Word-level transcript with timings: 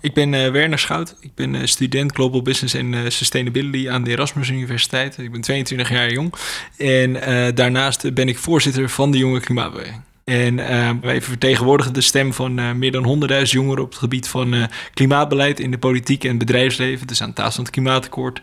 Ik 0.00 0.14
ben 0.14 0.32
uh, 0.32 0.50
Werner 0.50 0.78
Schout. 0.78 1.16
Ik 1.20 1.34
ben 1.34 1.54
uh, 1.54 1.60
student 1.64 2.12
Global 2.12 2.42
Business 2.42 2.74
en 2.74 2.92
uh, 2.92 3.00
Sustainability 3.08 3.88
aan 3.88 4.04
de 4.04 4.10
Erasmus 4.10 4.50
Universiteit. 4.50 5.18
Ik 5.18 5.32
ben 5.32 5.40
22 5.40 5.90
jaar 5.90 6.12
jong. 6.12 6.34
En 6.76 7.12
daarnaast 7.54 8.14
ben 8.14 8.28
ik 8.28 8.38
voorzitter 8.38 8.88
van 8.88 9.10
de 9.10 9.18
Jonge 9.18 9.40
Klimaatbeweging. 9.40 10.00
En 10.24 10.56
wij 11.00 11.22
vertegenwoordigen 11.22 11.92
de 11.92 12.00
stem 12.00 12.32
van 12.32 12.78
meer 12.78 12.92
dan 12.92 13.28
100.000 13.30 13.42
jongeren 13.42 13.82
op 13.82 13.90
het 13.90 13.98
gebied 13.98 14.28
van 14.28 14.68
klimaatbeleid 14.94 15.60
in 15.60 15.70
de 15.70 15.78
politiek 15.78 16.24
en 16.24 16.38
bedrijfsleven. 16.38 17.06
Dus 17.06 17.22
aan 17.22 17.32
tafel 17.32 17.52
van 17.52 17.64
het 17.64 17.72
klimaatakkoord, 17.72 18.40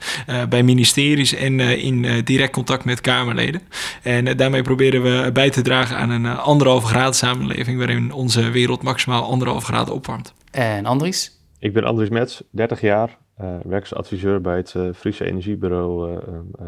bij 0.50 0.64
ministeries 0.64 1.34
en 1.34 1.60
in 1.60 2.24
direct 2.24 2.52
contact 2.52 2.86
met 2.86 3.02
Kamerleden. 3.02 3.62
En 4.02 4.38
daarmee 4.38 4.62
proberen 4.62 5.04
we 5.04 5.32
bij 5.32 5.50
te 5.50 5.62
dragen 5.62 5.98
aan 5.98 6.10
een 6.10 6.26
anderhalve 6.26 6.88
graad 6.88 7.16
samenleving 7.16 7.78
waarin 7.78 8.12
onze 8.12 8.50
wereld 8.50 8.82
maximaal 8.82 9.24
anderhalve 9.24 9.66
graden 9.66 9.94
opwarmt. 9.94 10.34
En 10.52 10.86
Andries? 10.86 11.35
Ik 11.66 11.74
ben 11.74 11.84
Andries 11.84 12.10
Mets, 12.10 12.44
30 12.50 12.82
jaar, 12.82 13.18
uh, 13.42 13.80
als 13.80 13.94
adviseur 13.94 14.42
bij 14.42 14.56
het 14.56 14.74
uh, 14.78 14.94
Friese 14.94 15.26
energiebureau 15.26 16.12
uh, 16.12 16.20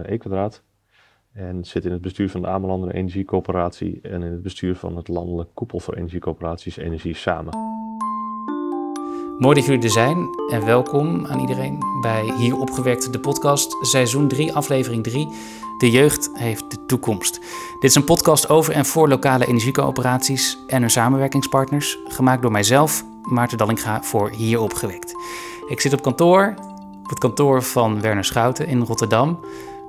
Equadraat. 0.05 0.63
En 1.33 1.65
zit 1.65 1.85
in 1.85 1.91
het 1.91 2.01
bestuur 2.01 2.29
van 2.29 2.41
de 2.41 2.47
Amelander 2.47 2.91
Energiecoöperatie 2.91 3.99
en 4.01 4.23
in 4.23 4.31
het 4.31 4.41
bestuur 4.41 4.75
van 4.75 4.95
het 4.95 5.07
landelijk 5.07 5.49
koepel 5.53 5.79
voor 5.79 5.93
energiecoöperaties 5.93 6.77
Energie 6.77 7.15
Samen. 7.15 7.53
Mooi 9.37 9.55
dat 9.55 9.65
jullie 9.65 9.83
er 9.83 9.89
zijn 9.89 10.27
en 10.51 10.65
welkom 10.65 11.25
aan 11.25 11.39
iedereen 11.39 11.79
bij 12.01 12.33
Hier 12.37 12.59
Opgewerkt, 12.59 13.13
de 13.13 13.19
podcast, 13.19 13.85
seizoen 13.85 14.27
3, 14.27 14.53
aflevering 14.53 15.03
3. 15.03 15.27
De 15.77 15.91
jeugd 15.91 16.29
heeft 16.33 16.71
de 16.71 16.85
toekomst. 16.85 17.39
Dit 17.79 17.89
is 17.89 17.95
een 17.95 18.03
podcast 18.03 18.49
over 18.49 18.73
en 18.73 18.85
voor 18.85 19.07
lokale 19.07 19.45
energiecoöperaties 19.45 20.57
en 20.67 20.81
hun 20.81 20.89
samenwerkingspartners, 20.89 21.97
gemaakt 22.07 22.41
door 22.41 22.51
mijzelf, 22.51 23.05
Maarten 23.29 23.57
Dallinga 23.57 24.03
voor 24.03 24.29
Hier 24.29 24.61
Opgewekt. 24.61 25.13
Ik 25.67 25.81
zit 25.81 25.93
op 25.93 26.01
kantoor, 26.01 26.53
op 27.03 27.09
het 27.09 27.19
kantoor 27.19 27.63
van 27.63 28.01
Werner 28.01 28.25
Schouten 28.25 28.67
in 28.67 28.81
Rotterdam. 28.81 29.39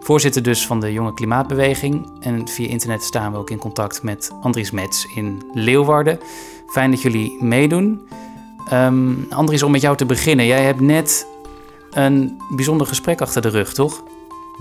Voorzitter 0.01 0.43
dus 0.43 0.67
van 0.67 0.81
de 0.81 0.93
Jonge 0.93 1.15
Klimaatbeweging. 1.15 2.11
En 2.21 2.49
via 2.49 2.69
internet 2.69 3.03
staan 3.03 3.33
we 3.33 3.39
ook 3.39 3.51
in 3.51 3.59
contact 3.59 4.03
met 4.03 4.33
Andries 4.41 4.71
Mets 4.71 5.07
in 5.15 5.43
Leeuwarden. 5.53 6.19
Fijn 6.67 6.91
dat 6.91 7.03
jullie 7.03 7.43
meedoen. 7.43 8.09
Um, 8.73 9.27
Andries, 9.31 9.63
om 9.63 9.71
met 9.71 9.81
jou 9.81 9.97
te 9.97 10.07
beginnen. 10.07 10.47
Jij 10.47 10.63
hebt 10.63 10.81
net 10.81 11.27
een 11.91 12.41
bijzonder 12.49 12.87
gesprek 12.87 13.21
achter 13.21 13.43
de 13.43 13.49
rug, 13.49 13.73
toch? 13.73 14.03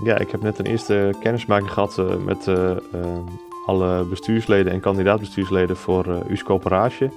Ja, 0.02 0.18
ik 0.18 0.30
heb 0.30 0.42
net 0.42 0.58
een 0.58 0.66
eerste 0.66 1.14
kennismaking 1.20 1.70
gehad 1.70 1.98
uh, 1.98 2.06
met 2.24 2.46
uh, 2.46 2.54
uh, 2.54 2.76
alle 3.66 4.04
bestuursleden 4.04 4.72
en 4.72 4.80
kandidaatbestuursleden 4.80 5.76
voor 5.76 6.06
uh, 6.06 6.30
US 6.30 6.42
Coöperatie. 6.42 7.10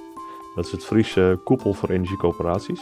Dat 0.54 0.64
is 0.64 0.72
het 0.72 0.84
Friese 0.84 1.40
koepel 1.44 1.74
voor 1.74 1.88
energiecoöperaties. 1.88 2.80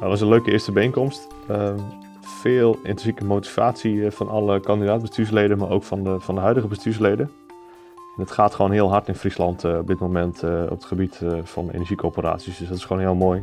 Dat 0.00 0.08
was 0.08 0.20
een 0.20 0.28
leuke 0.28 0.50
eerste 0.50 0.72
bijeenkomst. 0.72 1.26
Uh, 1.50 1.74
veel 2.20 2.74
intrinsieke 2.74 3.24
motivatie 3.24 4.06
eh, 4.06 4.10
van 4.10 4.28
alle 4.28 4.60
kandidaatbestuursleden, 4.60 5.58
maar 5.58 5.70
ook 5.70 5.84
van 5.84 6.04
de, 6.04 6.20
van 6.20 6.34
de 6.34 6.40
huidige 6.40 6.66
bestuursleden. 6.66 7.30
En 8.16 8.22
het 8.22 8.30
gaat 8.30 8.54
gewoon 8.54 8.70
heel 8.70 8.90
hard 8.90 9.08
in 9.08 9.14
Friesland 9.14 9.64
uh, 9.64 9.78
op 9.78 9.86
dit 9.86 9.98
moment 9.98 10.42
uh, 10.42 10.62
op 10.62 10.70
het 10.70 10.84
gebied 10.84 11.20
van 11.42 11.70
energiecoöperaties. 11.70 12.58
Dus 12.58 12.68
dat 12.68 12.76
is 12.76 12.84
gewoon 12.84 13.02
heel 13.02 13.14
mooi. 13.14 13.42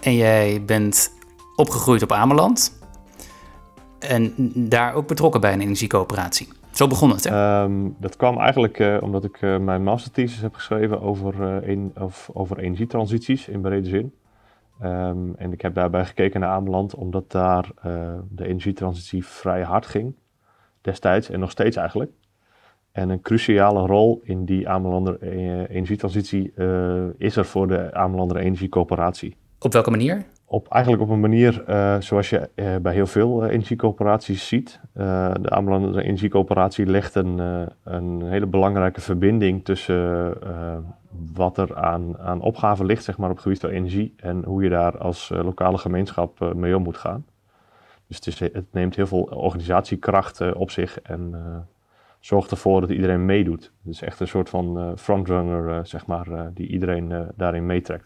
En 0.00 0.14
jij 0.14 0.62
bent 0.66 1.12
opgegroeid 1.56 2.02
op 2.02 2.12
Ameland. 2.12 2.78
En 3.98 4.34
daar 4.54 4.94
ook 4.94 5.06
betrokken 5.06 5.40
bij 5.40 5.52
een 5.52 5.60
energiecoöperatie. 5.60 6.48
Zo 6.70 6.86
begon 6.86 7.10
het, 7.10 7.24
hè? 7.24 7.62
Um, 7.62 7.96
dat 7.98 8.16
kwam 8.16 8.38
eigenlijk 8.38 8.78
uh, 8.78 8.96
omdat 9.00 9.24
ik 9.24 9.42
uh, 9.42 9.58
mijn 9.58 9.82
masterthesis 9.82 10.40
heb 10.40 10.54
geschreven 10.54 11.00
over, 11.00 11.34
uh, 11.40 11.68
een, 11.68 11.92
of, 11.98 12.30
over 12.32 12.58
energietransities 12.58 13.48
in 13.48 13.60
brede 13.60 13.88
zin. 13.88 14.14
Um, 14.82 15.34
en 15.36 15.52
ik 15.52 15.60
heb 15.60 15.74
daarbij 15.74 16.04
gekeken 16.04 16.40
naar 16.40 16.50
Ameland, 16.50 16.94
omdat 16.94 17.30
daar 17.30 17.70
de 18.28 18.46
energietransitie 18.46 19.26
vrij 19.26 19.62
hard 19.62 19.86
ging. 19.86 20.14
Destijds 20.80 21.30
en 21.30 21.40
nog 21.40 21.50
steeds 21.50 21.76
eigenlijk. 21.76 22.10
En 22.92 23.08
een 23.08 23.20
cruciale 23.20 23.86
rol 23.86 24.20
in 24.24 24.44
die 24.44 24.68
Amelander 24.68 25.22
energietransitie 25.70 26.52
is 27.18 27.36
er 27.36 27.44
voor 27.44 27.68
de 27.68 27.94
Amelander 27.94 28.36
Energiecoöperatie. 28.36 29.36
Op 29.58 29.72
welke 29.72 29.90
manier? 29.90 30.24
Op, 30.52 30.68
eigenlijk 30.68 31.02
op 31.02 31.08
een 31.08 31.20
manier 31.20 31.64
uh, 31.68 31.96
zoals 32.00 32.30
je 32.30 32.48
uh, 32.54 32.76
bij 32.76 32.92
heel 32.92 33.06
veel 33.06 33.44
uh, 33.44 33.50
energiecoöperaties 33.50 34.48
ziet. 34.48 34.80
de 34.92 35.50
Amelander 35.50 36.02
Energiecoöperatie 36.02 36.86
legt 36.86 37.14
een, 37.14 37.38
een 37.84 38.22
hele 38.22 38.46
belangrijke 38.46 39.00
verbinding 39.00 39.64
tussen 39.64 40.34
wat 41.34 41.58
er 41.58 41.76
aan, 41.76 42.18
aan 42.18 42.40
opgaven 42.40 42.86
ligt 42.86 43.04
zeg 43.04 43.18
maar, 43.18 43.28
op 43.28 43.34
het 43.34 43.42
gebied 43.42 43.60
van 43.60 43.70
energie 43.70 44.14
en 44.16 44.44
hoe 44.44 44.62
je 44.62 44.68
daar 44.68 44.98
als 44.98 45.32
lokale 45.42 45.78
gemeenschap 45.78 46.54
mee 46.54 46.76
om 46.76 46.82
moet 46.82 46.96
gaan. 46.96 47.26
Dus 48.06 48.20
het, 48.24 48.38
het 48.38 48.72
neemt 48.72 48.96
heel 48.96 49.06
veel 49.06 49.22
organisatiekracht 49.22 50.54
op 50.54 50.70
zich 50.70 51.00
en 51.00 51.34
zorgt 52.20 52.50
ervoor 52.50 52.80
dat 52.80 52.90
iedereen 52.90 53.24
meedoet. 53.24 53.70
Het 53.84 53.94
is 53.94 54.02
echt 54.02 54.20
een 54.20 54.28
soort 54.28 54.48
van 54.48 54.94
frontrunner, 54.98 55.86
zeg 55.86 56.06
maar, 56.06 56.50
die 56.54 56.66
iedereen 56.66 57.28
daarin 57.36 57.66
meetrekt. 57.66 58.04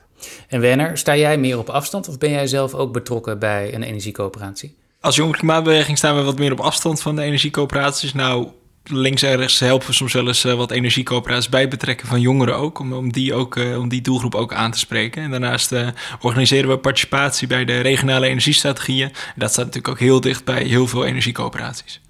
En 0.48 0.60
Werner, 0.60 0.98
sta 0.98 1.16
jij 1.16 1.38
meer 1.38 1.58
op 1.58 1.68
afstand 1.68 2.08
of 2.08 2.18
ben 2.18 2.30
jij 2.30 2.46
zelf 2.46 2.74
ook 2.74 2.92
betrokken 2.92 3.38
bij 3.38 3.74
een 3.74 3.82
energiecoöperatie? 3.82 4.76
Als 5.00 5.16
jonge 5.16 5.32
klimaatbeweging 5.32 5.98
staan 5.98 6.16
we 6.16 6.22
wat 6.22 6.38
meer 6.38 6.52
op 6.52 6.60
afstand 6.60 7.02
van 7.02 7.16
de 7.16 7.22
energiecoöperaties. 7.22 8.12
Nou, 8.12 8.48
links 8.84 9.22
en 9.22 9.36
rechts 9.36 9.60
helpen 9.60 9.86
we 9.86 9.92
soms 9.92 10.12
wel 10.12 10.26
eens 10.26 10.42
wat 10.42 10.70
energiecoöperaties 10.70 11.48
bij 11.48 11.68
betrekken 11.68 12.06
van 12.06 12.20
jongeren 12.20 12.56
ook, 12.56 12.78
om, 12.78 12.92
om, 12.92 13.12
die, 13.12 13.34
ook 13.34 13.56
om 13.56 13.88
die 13.88 14.00
doelgroep 14.00 14.34
ook 14.34 14.54
aan 14.54 14.70
te 14.70 14.78
spreken. 14.78 15.22
En 15.22 15.30
daarnaast 15.30 15.72
uh, 15.72 15.88
organiseren 16.20 16.70
we 16.70 16.78
participatie 16.78 17.48
bij 17.48 17.64
de 17.64 17.80
regionale 17.80 18.26
energiestrategieën. 18.26 19.08
En 19.08 19.14
dat 19.36 19.52
staat 19.52 19.64
natuurlijk 19.64 19.94
ook 19.94 20.00
heel 20.00 20.20
dicht 20.20 20.44
bij 20.44 20.62
heel 20.62 20.86
veel 20.86 21.04
energiecoöperaties. 21.04 22.00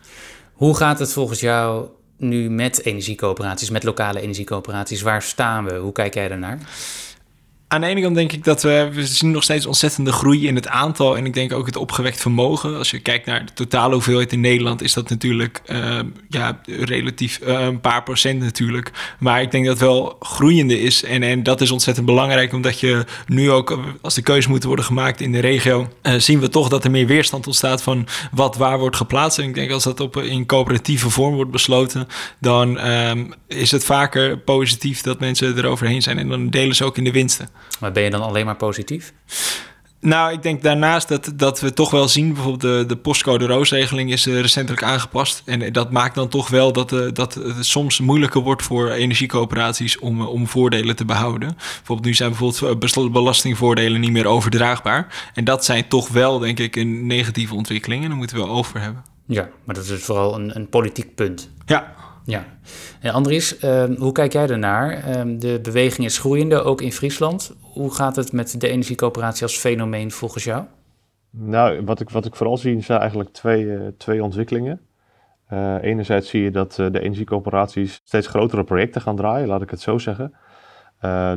Hoe 0.64 0.76
gaat 0.76 0.98
het 0.98 1.12
volgens 1.12 1.40
jou 1.40 1.88
nu 2.16 2.50
met 2.50 2.84
energiecoöperaties, 2.84 3.70
met 3.70 3.82
lokale 3.82 4.20
energiecoöperaties? 4.20 5.02
Waar 5.02 5.22
staan 5.22 5.64
we? 5.64 5.74
Hoe 5.74 5.92
kijk 5.92 6.14
jij 6.14 6.28
daarnaar? 6.28 6.58
Aan 7.74 7.80
de 7.80 7.86
ene 7.86 8.00
kant 8.00 8.14
denk 8.14 8.32
ik 8.32 8.44
dat 8.44 8.62
we, 8.62 8.90
zien 8.94 9.30
nog 9.30 9.42
steeds 9.42 9.66
ontzettende 9.66 10.12
groei 10.12 10.46
in 10.46 10.54
het 10.54 10.68
aantal 10.68 11.16
en 11.16 11.26
ik 11.26 11.34
denk 11.34 11.52
ook 11.52 11.66
het 11.66 11.76
opgewekt 11.76 12.20
vermogen. 12.20 12.76
Als 12.76 12.90
je 12.90 12.98
kijkt 12.98 13.26
naar 13.26 13.46
de 13.46 13.52
totale 13.52 13.92
hoeveelheid 13.92 14.32
in 14.32 14.40
Nederland, 14.40 14.82
is 14.82 14.92
dat 14.92 15.08
natuurlijk 15.08 15.62
uh, 15.66 15.98
ja, 16.28 16.60
relatief 16.66 17.40
uh, 17.42 17.60
een 17.60 17.80
paar 17.80 18.02
procent 18.02 18.40
natuurlijk. 18.40 18.90
Maar 19.18 19.42
ik 19.42 19.50
denk 19.50 19.64
dat 19.64 19.78
het 19.78 19.88
wel 19.88 20.16
groeiende 20.20 20.80
is 20.80 21.04
en, 21.04 21.22
en 21.22 21.42
dat 21.42 21.60
is 21.60 21.70
ontzettend 21.70 22.06
belangrijk, 22.06 22.52
omdat 22.52 22.80
je 22.80 23.04
nu 23.26 23.50
ook, 23.50 23.78
als 24.00 24.14
de 24.14 24.22
keuze 24.22 24.48
moet 24.48 24.64
worden 24.64 24.84
gemaakt 24.84 25.20
in 25.20 25.32
de 25.32 25.40
regio, 25.40 25.88
uh, 26.02 26.14
zien 26.14 26.40
we 26.40 26.48
toch 26.48 26.68
dat 26.68 26.84
er 26.84 26.90
meer 26.90 27.06
weerstand 27.06 27.46
ontstaat 27.46 27.82
van 27.82 28.06
wat 28.32 28.56
waar 28.56 28.78
wordt 28.78 28.96
geplaatst. 28.96 29.38
En 29.38 29.44
ik 29.44 29.54
denk 29.54 29.70
als 29.70 29.84
dat 29.84 30.00
op, 30.00 30.16
in 30.16 30.46
coöperatieve 30.46 31.10
vorm 31.10 31.34
wordt 31.34 31.50
besloten, 31.50 32.08
dan 32.38 32.90
um, 32.90 33.32
is 33.48 33.70
het 33.70 33.84
vaker 33.84 34.38
positief 34.38 35.00
dat 35.00 35.20
mensen 35.20 35.58
eroverheen 35.58 36.02
zijn 36.02 36.18
en 36.18 36.28
dan 36.28 36.50
delen 36.50 36.76
ze 36.76 36.84
ook 36.84 36.96
in 36.96 37.04
de 37.04 37.12
winsten. 37.12 37.48
Maar 37.80 37.92
ben 37.92 38.02
je 38.02 38.10
dan 38.10 38.22
alleen 38.22 38.44
maar 38.44 38.56
positief? 38.56 39.12
Nou, 40.04 40.32
ik 40.32 40.42
denk 40.42 40.62
daarnaast 40.62 41.08
dat, 41.08 41.32
dat 41.34 41.60
we 41.60 41.72
toch 41.72 41.90
wel 41.90 42.08
zien, 42.08 42.32
bijvoorbeeld 42.32 42.60
de, 42.60 42.84
de 42.86 42.96
postcode 42.96 43.46
roosregeling 43.46 44.12
is 44.12 44.26
uh, 44.26 44.40
recentelijk 44.40 44.82
aangepast. 44.82 45.42
En 45.44 45.72
dat 45.72 45.90
maakt 45.90 46.14
dan 46.14 46.28
toch 46.28 46.48
wel 46.48 46.72
dat, 46.72 46.92
uh, 46.92 47.12
dat 47.12 47.34
het 47.34 47.66
soms 47.66 48.00
moeilijker 48.00 48.40
wordt 48.40 48.62
voor 48.62 48.90
energiecoöperaties 48.90 49.98
om, 49.98 50.20
om 50.20 50.46
voordelen 50.46 50.96
te 50.96 51.04
behouden. 51.04 51.56
Bijvoorbeeld 51.56 52.06
nu 52.06 52.14
zijn 52.14 52.30
bijvoorbeeld 52.30 53.12
belastingvoordelen 53.12 54.00
niet 54.00 54.12
meer 54.12 54.26
overdraagbaar. 54.26 55.30
En 55.34 55.44
dat 55.44 55.64
zijn 55.64 55.88
toch 55.88 56.08
wel, 56.08 56.38
denk 56.38 56.58
ik, 56.58 56.76
een 56.76 57.06
negatieve 57.06 57.54
ontwikkeling. 57.54 58.02
En 58.02 58.08
daar 58.08 58.18
moeten 58.18 58.36
we 58.36 58.46
over 58.46 58.80
hebben. 58.80 59.04
Ja, 59.26 59.48
maar 59.64 59.74
dat 59.74 59.84
is 59.84 60.02
vooral 60.02 60.34
een, 60.34 60.56
een 60.56 60.68
politiek 60.68 61.14
punt. 61.14 61.50
Ja, 61.66 61.94
ja. 62.24 62.44
En 63.00 63.12
Andries, 63.12 63.64
uh, 63.64 63.84
hoe 63.98 64.12
kijk 64.12 64.32
jij 64.32 64.46
daarnaar? 64.46 65.08
Uh, 65.08 65.38
de 65.38 65.60
beweging 65.62 66.06
is 66.06 66.18
groeiende, 66.18 66.62
ook 66.62 66.80
in 66.80 66.92
Friesland. 66.92 67.56
Hoe 67.60 67.94
gaat 67.94 68.16
het 68.16 68.32
met 68.32 68.60
de 68.60 68.68
energiecoöperatie 68.68 69.42
als 69.42 69.56
fenomeen 69.56 70.10
volgens 70.10 70.44
jou? 70.44 70.64
Nou, 71.30 71.84
wat 71.84 72.00
ik, 72.00 72.10
wat 72.10 72.24
ik 72.24 72.34
vooral 72.34 72.56
zie 72.56 72.80
zijn 72.80 73.00
eigenlijk 73.00 73.32
twee, 73.32 73.64
uh, 73.64 73.80
twee 73.98 74.22
ontwikkelingen. 74.22 74.80
Uh, 75.52 75.74
enerzijds 75.80 76.28
zie 76.28 76.42
je 76.42 76.50
dat 76.50 76.74
de 76.74 77.00
energiecoöperaties 77.00 78.00
steeds 78.04 78.26
grotere 78.26 78.64
projecten 78.64 79.00
gaan 79.00 79.16
draaien, 79.16 79.48
laat 79.48 79.62
ik 79.62 79.70
het 79.70 79.80
zo 79.80 79.98
zeggen. 79.98 80.34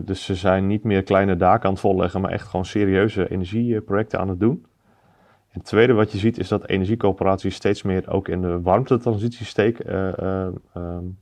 dus 0.06 0.26
ze 0.26 0.36
zijn 0.36 0.68
niet 0.68 0.84
meer 0.84 1.04
kleine 1.04 1.36
daken 1.36 1.66
aan 1.66 1.72
het 1.72 1.80
volleggen, 1.80 2.22
maar 2.22 2.32
echt 2.32 2.48
gewoon 2.48 2.66
serieuze 2.66 3.30
energieprojecten 3.30 4.20
aan 4.20 4.30
het 4.30 4.40
doen 4.40 4.66
het 5.58 5.66
tweede 5.66 5.94
wat 5.94 6.12
je 6.12 6.18
ziet 6.18 6.40
is 6.40 6.48
dat 6.48 6.68
energiecoöperaties 6.68 7.56
steeds 7.56 7.82
meer 7.82 8.10
ook 8.10 8.28
in 8.28 8.42
de 8.42 8.62
warmtetransitiesteek 8.62 9.80
uh, 9.86 10.08
uh, 10.20 10.48
um, 10.78 11.18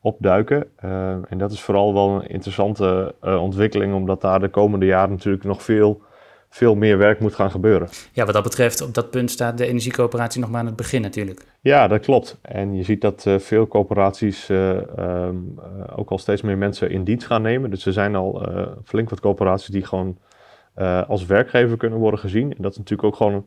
opduiken. 0.00 0.66
Uh, 0.84 1.10
en 1.28 1.38
dat 1.38 1.52
is 1.52 1.60
vooral 1.60 1.94
wel 1.94 2.08
een 2.08 2.28
interessante 2.28 3.14
ontwikkeling, 3.20 3.94
omdat 3.94 4.20
daar 4.20 4.40
de 4.40 4.48
komende 4.48 4.86
jaren 4.86 5.10
natuurlijk 5.10 5.44
nog 5.44 5.62
veel, 5.62 6.02
veel 6.48 6.74
meer 6.74 6.98
werk 6.98 7.20
moet 7.20 7.34
gaan 7.34 7.50
gebeuren. 7.50 7.88
Ja, 8.12 8.24
wat 8.24 8.34
dat 8.34 8.42
betreft, 8.42 8.80
op 8.80 8.94
dat 8.94 9.10
punt 9.10 9.30
staat 9.30 9.58
de 9.58 9.66
energiecoöperatie 9.66 10.40
nog 10.40 10.50
maar 10.50 10.60
aan 10.60 10.66
het 10.66 10.76
begin 10.76 11.00
natuurlijk. 11.00 11.44
Ja, 11.60 11.88
dat 11.88 12.00
klopt. 12.00 12.38
En 12.42 12.74
je 12.74 12.82
ziet 12.82 13.00
dat 13.00 13.26
veel 13.38 13.66
coöperaties 13.66 14.48
um, 14.48 15.58
ook 15.96 16.10
al 16.10 16.18
steeds 16.18 16.42
meer 16.42 16.58
mensen 16.58 16.90
in 16.90 17.04
dienst 17.04 17.26
gaan 17.26 17.42
nemen. 17.42 17.70
Dus 17.70 17.86
er 17.86 17.92
zijn 17.92 18.14
al 18.14 18.48
flink 18.84 19.10
wat 19.10 19.20
coöperaties 19.20 19.68
die 19.68 19.84
gewoon 19.84 20.18
als 21.06 21.26
werkgever 21.26 21.76
kunnen 21.76 21.98
worden 21.98 22.20
gezien. 22.20 22.54
En 22.56 22.62
dat 22.62 22.72
is 22.72 22.78
natuurlijk 22.78 23.08
ook 23.08 23.16
gewoon, 23.16 23.46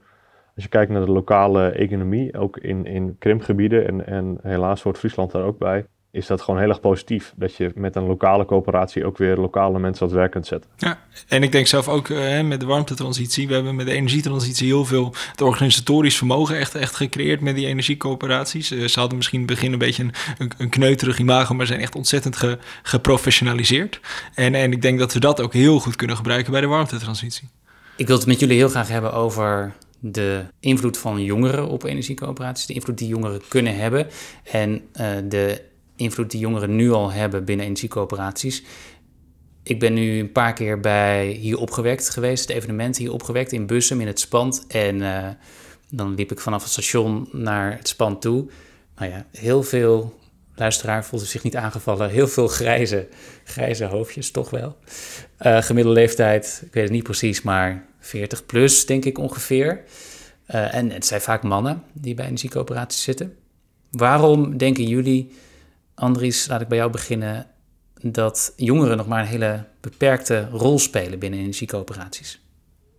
als 0.56 0.64
je 0.64 0.70
kijkt 0.70 0.92
naar 0.92 1.06
de 1.06 1.12
lokale 1.12 1.70
economie, 1.70 2.38
ook 2.38 2.58
in, 2.58 2.86
in 2.86 3.16
krimpgebieden, 3.20 3.88
en, 3.88 4.08
en 4.08 4.40
helaas 4.42 4.82
hoort 4.82 4.98
Friesland 4.98 5.32
daar 5.32 5.44
ook 5.44 5.58
bij, 5.58 5.86
is 6.14 6.28
dat 6.28 6.42
gewoon 6.42 6.60
heel 6.60 6.70
erg 6.70 6.80
positief. 6.80 7.34
Dat 7.36 7.56
je 7.56 7.72
met 7.76 7.96
een 7.96 8.06
lokale 8.06 8.46
coöperatie 8.46 9.06
ook 9.06 9.18
weer 9.18 9.38
lokale 9.38 9.80
mensen 9.80 10.02
aan 10.02 10.08
het 10.08 10.18
werk 10.18 10.32
kunt 10.32 10.48
zetten. 10.48 10.70
Ja, 10.78 11.00
en 11.28 11.44
ik 11.44 11.52
denk 11.52 11.68
zelf 11.68 11.88
ook 11.88 12.08
uh, 12.08 12.42
met 12.42 12.60
de 12.60 12.66
warmtetransitie. 12.66 13.48
We 13.48 13.54
hebben 13.54 13.76
met 13.76 13.86
de 13.86 13.92
energietransitie 13.92 14.68
heel 14.68 14.86
veel 14.86 15.14
het 15.32 15.42
organisatorisch 15.42 16.18
vermogen 16.18 16.58
echt, 16.58 16.76
echt 16.76 16.96
gecreëerd 16.96 17.42
met 17.42 17.56
die 17.56 17.68
energiecoöperaties. 17.68 18.72
Uh, 18.72 18.88
ze 18.88 19.00
hadden 19.00 19.18
misschien 19.18 19.42
in 19.42 19.48
het 19.48 19.56
begin 19.56 19.74
een 19.74 19.80
beetje 19.80 20.04
een, 20.38 20.52
een, 20.58 20.70
kneuterig 20.70 21.20
imago, 21.20 21.54
maar 21.54 21.66
zijn 21.66 21.80
echt 21.80 21.96
ontzettend 21.96 22.38
ge, 22.38 22.58
geprofessionaliseerd. 22.84 24.00
En, 24.34 24.56
en 24.56 24.72
ik 24.72 24.82
denk 24.82 25.00
dat 25.00 25.14
we 25.14 25.20
dat 25.20 25.42
ook 25.42 25.54
heel 25.54 25.80
goed 25.80 25.96
kunnen 25.96 26.16
gebruiken 26.16 26.52
bij 26.52 26.62
de 26.62 26.68
warmtetransitie. 26.68 27.50
Ik 27.96 28.08
wil 28.08 28.18
het 28.18 28.26
met 28.26 28.40
jullie 28.40 28.58
heel 28.58 28.70
graag 28.70 28.88
hebben 28.88 29.14
over 29.14 29.74
de 30.06 30.46
invloed 30.60 30.98
van 30.98 31.24
jongeren 31.24 31.68
op 31.68 31.84
energiecoöperaties, 31.84 32.66
de 32.66 32.74
invloed 32.74 32.98
die 32.98 33.08
jongeren 33.08 33.42
kunnen 33.48 33.76
hebben 33.76 34.08
en 34.52 34.72
uh, 34.72 35.08
de 35.30 35.62
invloed 35.96 36.32
die 36.32 36.40
jongeren 36.40 36.76
nu 36.76 36.92
al 36.92 37.12
hebben 37.12 37.46
binnen 37.46 37.66
energiecoöperaties. 37.66 38.64
Ik 39.64 39.80
ben 39.80 39.94
nu 39.94 40.20
een 40.20 40.32
paar 40.32 40.54
keer 40.54 40.80
bij 40.80 41.28
hier 41.28 41.58
opgewekt 41.58 42.10
geweest, 42.10 42.48
het 42.48 42.58
evenement 42.58 42.98
hier 42.98 43.12
opgewekt 43.12 43.52
in 43.52 43.66
Bussum 43.66 44.02
in 44.02 44.08
het 44.08 44.20
Spand. 44.20 44.66
En 44.68 44.96
uh, 44.96 45.28
dan 45.90 46.16
liep 46.16 46.32
ik 46.32 46.40
vanaf 46.40 46.62
het 46.62 46.72
station 46.72 47.28
naar 47.32 47.78
het 47.78 47.88
Spand 47.88 48.22
toe. 48.22 48.50
Nou 48.96 49.12
ja, 49.12 49.26
heel 49.32 49.64
veel 49.64 50.20
luisteraar 50.56 51.06
voelde 51.06 51.26
zich 51.26 51.44
niet 51.44 51.56
aangevallen. 51.56 52.10
Heel 52.10 52.28
veel 52.28 52.48
grijze, 52.48 53.08
grijze 53.44 53.86
hoofdjes, 53.86 54.32
toch 54.32 54.50
wel. 54.50 54.78
Uh, 55.42 55.62
gemiddelde 55.62 56.00
leeftijd, 56.00 56.62
ik 56.66 56.74
weet 56.74 56.84
het 56.84 56.92
niet 56.92 57.04
precies, 57.04 57.42
maar 57.42 57.86
40 58.00 58.46
plus, 58.46 58.86
denk 58.86 59.06
ik 59.06 59.18
ongeveer. 59.18 59.84
Uh, 60.48 60.76
en 60.76 60.92
het 60.92 61.06
zijn 61.06 61.22
vaak 61.22 61.44
mannen 61.44 61.84
die 61.94 62.14
bij 62.14 62.26
energiecoöperaties 62.26 63.04
zitten. 63.04 63.38
Waarom 63.92 64.58
denken 64.58 64.84
jullie 64.84 65.32
Andries, 65.96 66.48
laat 66.48 66.62
ik 66.62 66.68
bij 66.68 66.78
jou 66.78 66.92
beginnen. 66.92 67.48
Dat 68.02 68.54
jongeren 68.56 68.98
nog 68.98 69.08
maar 69.08 69.20
een 69.20 69.28
hele 69.28 69.66
beperkte 69.82 70.48
rol 70.52 70.80
spelen 70.80 71.20
binnen 71.20 71.40
energiecoöperaties. 71.40 72.42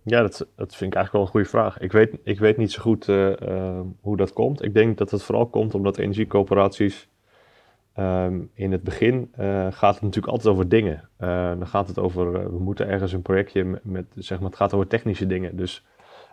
Ja, 0.03 0.21
dat, 0.21 0.37
vind 0.57 0.91
ik 0.91 0.95
eigenlijk 0.95 1.11
wel 1.11 1.21
een 1.21 1.27
goede 1.27 1.49
vraag. 1.49 1.79
Ik 1.79 1.91
weet, 1.91 2.17
ik 2.23 2.39
weet 2.39 2.57
niet 2.57 2.71
zo 2.71 2.81
goed 2.81 3.07
uh, 3.07 3.79
hoe 4.01 4.17
dat 4.17 4.33
komt. 4.33 4.63
Ik 4.63 4.73
denk 4.73 4.97
dat 4.97 5.11
het 5.11 5.23
vooral 5.23 5.47
komt 5.47 5.73
omdat 5.73 5.97
energiecoöperaties 5.97 7.07
um, 7.99 8.49
in 8.53 8.71
het 8.71 8.83
begin 8.83 9.31
uh, 9.39 9.67
gaat 9.71 9.93
het 9.93 10.03
natuurlijk 10.03 10.33
altijd 10.33 10.53
over 10.53 10.69
dingen. 10.69 11.09
dan 11.57 11.67
gaat 11.67 11.87
het 11.87 11.99
over, 11.99 12.51
we 12.51 12.59
moeten 12.59 12.87
ergens 12.87 13.13
een 13.13 13.21
projectje 13.21 13.79
met, 13.83 14.05
zeg 14.15 14.39
maar, 14.39 14.49
het 14.49 14.57
gaat 14.57 14.73
over 14.73 14.87
technische 14.87 15.27
dingen. 15.27 15.55
Dus 15.55 15.85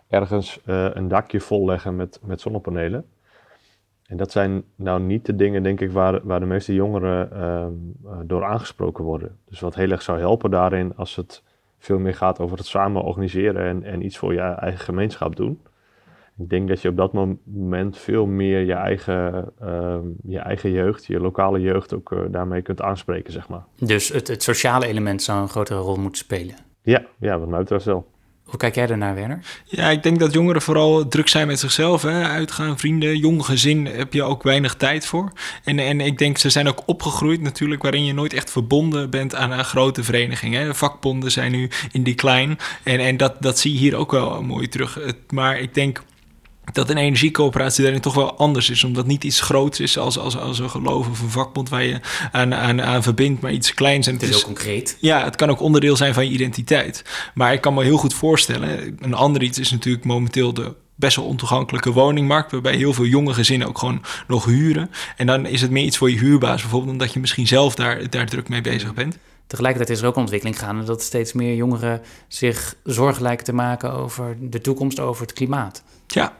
ergens 0.07 0.59
een 0.65 1.07
dakje 1.07 1.39
volleggen 1.39 1.95
met, 1.95 2.19
met 2.23 2.41
zonnepanelen. 2.41 3.05
En 4.13 4.19
dat 4.19 4.31
zijn 4.31 4.63
nou 4.75 5.01
niet 5.01 5.25
de 5.25 5.35
dingen, 5.35 5.63
denk 5.63 5.81
ik, 5.81 5.91
waar, 5.91 6.19
waar 6.23 6.39
de 6.39 6.45
meeste 6.45 6.73
jongeren 6.73 7.29
uh, 7.33 8.17
door 8.25 8.43
aangesproken 8.43 9.03
worden. 9.03 9.37
Dus 9.49 9.59
wat 9.59 9.75
heel 9.75 9.91
erg 9.91 10.01
zou 10.01 10.19
helpen 10.19 10.51
daarin, 10.51 10.95
als 10.95 11.15
het 11.15 11.43
veel 11.77 11.99
meer 11.99 12.15
gaat 12.15 12.39
over 12.39 12.57
het 12.57 12.65
samen 12.65 13.03
organiseren 13.03 13.65
en, 13.65 13.83
en 13.83 14.05
iets 14.05 14.17
voor 14.17 14.33
je 14.33 14.39
eigen 14.39 14.79
gemeenschap 14.79 15.35
doen. 15.35 15.61
Ik 16.39 16.49
denk 16.49 16.67
dat 16.67 16.81
je 16.81 16.89
op 16.89 16.97
dat 16.97 17.13
moment 17.13 17.97
veel 17.97 18.25
meer 18.25 18.59
je 18.59 18.73
eigen, 18.73 19.51
uh, 19.63 19.95
je 20.23 20.39
eigen 20.39 20.71
jeugd, 20.71 21.05
je 21.05 21.19
lokale 21.19 21.59
jeugd 21.59 21.93
ook 21.93 22.11
uh, 22.11 22.19
daarmee 22.29 22.61
kunt 22.61 22.81
aanspreken, 22.81 23.33
zeg 23.33 23.47
maar. 23.47 23.63
Dus 23.79 24.09
het, 24.09 24.27
het 24.27 24.43
sociale 24.43 24.87
element 24.87 25.21
zou 25.23 25.41
een 25.41 25.49
grotere 25.49 25.79
rol 25.79 25.95
moeten 25.95 26.17
spelen? 26.17 26.55
Ja, 26.81 27.03
ja 27.19 27.39
wat 27.39 27.47
mij 27.47 27.59
betreft 27.59 27.85
wel. 27.85 28.11
Hoe 28.43 28.57
kijk 28.57 28.75
jij 28.75 28.89
ernaar, 28.89 29.15
Werner? 29.15 29.39
Ja, 29.65 29.89
ik 29.89 30.03
denk 30.03 30.19
dat 30.19 30.33
jongeren 30.33 30.61
vooral 30.61 31.07
druk 31.07 31.27
zijn 31.27 31.47
met 31.47 31.59
zichzelf. 31.59 32.01
Hè? 32.01 32.23
Uitgaan, 32.23 32.79
vrienden, 32.79 33.17
jong 33.17 33.45
gezin 33.45 33.85
heb 33.85 34.13
je 34.13 34.23
ook 34.23 34.43
weinig 34.43 34.75
tijd 34.75 35.05
voor. 35.05 35.31
En, 35.63 35.79
en 35.79 36.01
ik 36.01 36.17
denk, 36.17 36.37
ze 36.37 36.49
zijn 36.49 36.67
ook 36.67 36.83
opgegroeid 36.85 37.41
natuurlijk... 37.41 37.81
waarin 37.81 38.05
je 38.05 38.13
nooit 38.13 38.33
echt 38.33 38.51
verbonden 38.51 39.09
bent 39.09 39.35
aan 39.35 39.51
een 39.51 39.65
grote 39.65 40.03
vereniging. 40.03 40.55
Hè? 40.55 40.65
De 40.65 40.73
vakbonden 40.73 41.31
zijn 41.31 41.51
nu 41.51 41.69
in 41.91 42.03
decline. 42.03 42.57
En, 42.83 42.99
en 42.99 43.17
dat, 43.17 43.35
dat 43.39 43.59
zie 43.59 43.73
je 43.73 43.79
hier 43.79 43.95
ook 43.95 44.11
wel 44.11 44.41
mooi 44.41 44.67
terug. 44.67 44.99
Maar 45.29 45.59
ik 45.59 45.73
denk 45.73 46.03
dat 46.71 46.89
een 46.89 46.97
energiecoöperatie 46.97 47.83
daarin 47.83 48.01
toch 48.01 48.13
wel 48.13 48.37
anders 48.37 48.69
is. 48.69 48.83
Omdat 48.83 49.05
niet 49.05 49.23
iets 49.23 49.41
groots 49.41 49.79
is 49.79 49.97
als, 49.97 50.17
als, 50.17 50.37
als 50.37 50.59
een 50.59 50.69
geloof 50.69 51.09
of 51.09 51.21
een 51.21 51.29
vakbond 51.29 51.69
waar 51.69 51.83
je 51.83 51.99
aan, 52.31 52.53
aan, 52.53 52.81
aan 52.81 53.03
verbindt, 53.03 53.41
maar 53.41 53.51
iets 53.51 53.73
kleins. 53.73 54.07
En 54.07 54.13
het 54.13 54.23
is 54.23 54.29
heel 54.29 54.41
concreet. 54.41 54.97
Ja, 54.99 55.23
het 55.23 55.35
kan 55.35 55.49
ook 55.49 55.61
onderdeel 55.61 55.95
zijn 55.95 56.13
van 56.13 56.25
je 56.25 56.31
identiteit. 56.31 57.03
Maar 57.33 57.53
ik 57.53 57.61
kan 57.61 57.73
me 57.73 57.83
heel 57.83 57.97
goed 57.97 58.13
voorstellen, 58.13 58.97
een 58.99 59.13
ander 59.13 59.43
iets 59.43 59.59
is 59.59 59.71
natuurlijk 59.71 60.05
momenteel 60.05 60.53
de 60.53 60.73
best 60.95 61.15
wel 61.15 61.25
ontoegankelijke 61.25 61.91
woningmarkt, 61.91 62.51
waarbij 62.51 62.75
heel 62.75 62.93
veel 62.93 63.05
jonge 63.05 63.33
gezinnen 63.33 63.67
ook 63.67 63.77
gewoon 63.77 64.01
nog 64.27 64.45
huren. 64.45 64.89
En 65.17 65.27
dan 65.27 65.45
is 65.45 65.61
het 65.61 65.71
meer 65.71 65.85
iets 65.85 65.97
voor 65.97 66.09
je 66.09 66.17
huurbaas 66.17 66.61
bijvoorbeeld, 66.61 66.91
omdat 66.91 67.13
je 67.13 67.19
misschien 67.19 67.47
zelf 67.47 67.75
daar, 67.75 68.09
daar 68.09 68.27
druk 68.27 68.49
mee 68.49 68.61
bezig 68.61 68.93
bent. 68.93 69.17
Tegelijkertijd 69.47 69.97
is 69.97 70.01
er 70.01 70.07
ook 70.07 70.15
ontwikkeling 70.15 70.59
gaande 70.59 70.83
dat 70.83 71.01
steeds 71.01 71.33
meer 71.33 71.55
jongeren 71.55 72.01
zich 72.27 72.75
zorgen 72.83 73.21
lijken 73.21 73.45
te 73.45 73.53
maken 73.53 73.93
over 73.93 74.37
de 74.39 74.61
toekomst, 74.61 74.99
over 74.99 75.21
het 75.21 75.33
klimaat. 75.33 75.83
Ja, 76.07 76.35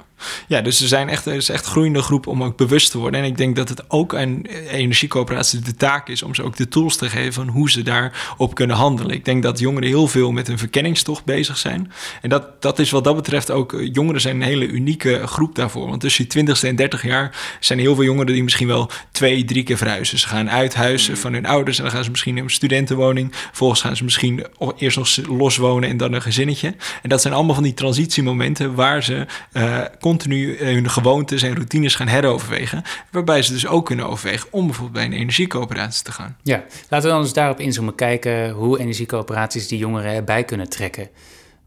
ja, 0.47 0.61
dus 0.61 0.81
er 0.81 0.87
zijn 0.87 1.09
echt, 1.09 1.25
er 1.25 1.33
is 1.33 1.49
echt 1.49 1.65
groeiende 1.65 2.01
groep 2.01 2.27
om 2.27 2.43
ook 2.43 2.57
bewust 2.57 2.91
te 2.91 2.97
worden. 2.97 3.19
En 3.19 3.25
ik 3.25 3.37
denk 3.37 3.55
dat 3.55 3.69
het 3.69 3.89
ook 3.89 4.15
aan 4.15 4.41
energiecoöperaties 4.71 5.61
de 5.61 5.75
taak 5.75 6.09
is 6.09 6.23
om 6.23 6.35
ze 6.35 6.43
ook 6.43 6.55
de 6.55 6.67
tools 6.67 6.95
te 6.95 7.09
geven 7.09 7.33
van 7.33 7.47
hoe 7.47 7.71
ze 7.71 7.81
daarop 7.81 8.55
kunnen 8.55 8.75
handelen. 8.75 9.15
Ik 9.15 9.25
denk 9.25 9.43
dat 9.43 9.59
jongeren 9.59 9.89
heel 9.89 10.07
veel 10.07 10.31
met 10.31 10.47
een 10.47 10.57
verkenningstocht 10.57 11.25
bezig 11.25 11.57
zijn. 11.57 11.91
En 12.21 12.29
dat, 12.29 12.61
dat 12.61 12.79
is 12.79 12.91
wat 12.91 13.03
dat 13.03 13.15
betreft 13.15 13.51
ook, 13.51 13.73
eh, 13.73 13.89
jongeren 13.93 14.21
zijn 14.21 14.35
een 14.35 14.41
hele 14.41 14.67
unieke 14.67 15.21
groep 15.25 15.55
daarvoor. 15.55 15.87
Want 15.87 16.01
tussen 16.01 16.25
je 16.27 16.29
20ste 16.29 16.67
en 16.67 16.75
30 16.75 17.03
jaar 17.03 17.57
zijn 17.59 17.79
heel 17.79 17.95
veel 17.95 18.03
jongeren 18.03 18.33
die 18.33 18.43
misschien 18.43 18.67
wel 18.67 18.89
twee, 19.11 19.45
drie 19.45 19.63
keer 19.63 19.77
verhuizen. 19.77 20.19
Ze 20.19 20.27
gaan 20.27 20.49
uit 20.49 20.73
huizen 20.73 21.17
van 21.17 21.33
hun 21.33 21.45
ouders 21.45 21.77
en 21.77 21.83
dan 21.83 21.93
gaan 21.93 22.03
ze 22.03 22.11
misschien 22.11 22.37
in 22.37 22.43
een 22.43 22.49
studentenwoning. 22.49 23.29
Vervolgens 23.31 23.81
gaan 23.81 23.95
ze 23.95 24.03
misschien 24.03 24.45
eerst 24.77 24.97
nog 24.97 25.17
los 25.27 25.57
wonen 25.57 25.89
en 25.89 25.97
dan 25.97 26.13
een 26.13 26.21
gezinnetje. 26.21 26.75
En 27.01 27.09
dat 27.09 27.21
zijn 27.21 27.33
allemaal 27.33 27.55
van 27.55 27.63
die 27.63 27.73
transitiemomenten 27.73 28.75
waar 28.75 29.03
ze 29.03 29.25
uh, 29.53 29.79
continu 29.99 30.55
eh, 30.55 30.73
hun 30.73 30.89
gewoontes 30.89 31.41
en 31.41 31.53
routines 31.53 31.95
gaan 31.95 32.07
heroverwegen. 32.07 32.83
Waarbij 33.11 33.41
ze 33.41 33.51
dus 33.51 33.67
ook 33.67 33.85
kunnen 33.85 34.09
overwegen 34.09 34.47
om 34.51 34.65
bijvoorbeeld 34.65 34.93
bij 34.93 35.05
een 35.05 35.21
energiecoöperatie 35.21 36.03
te 36.03 36.11
gaan. 36.11 36.37
Ja, 36.43 36.63
laten 36.89 37.07
we 37.07 37.13
dan 37.13 37.23
eens 37.23 37.33
daarop 37.33 37.59
inzoomen. 37.59 37.95
Kijken 37.95 38.49
hoe 38.49 38.79
energiecoöperaties 38.79 39.67
die 39.67 39.77
jongeren 39.77 40.13
erbij 40.13 40.43
kunnen 40.43 40.69
trekken. 40.69 41.09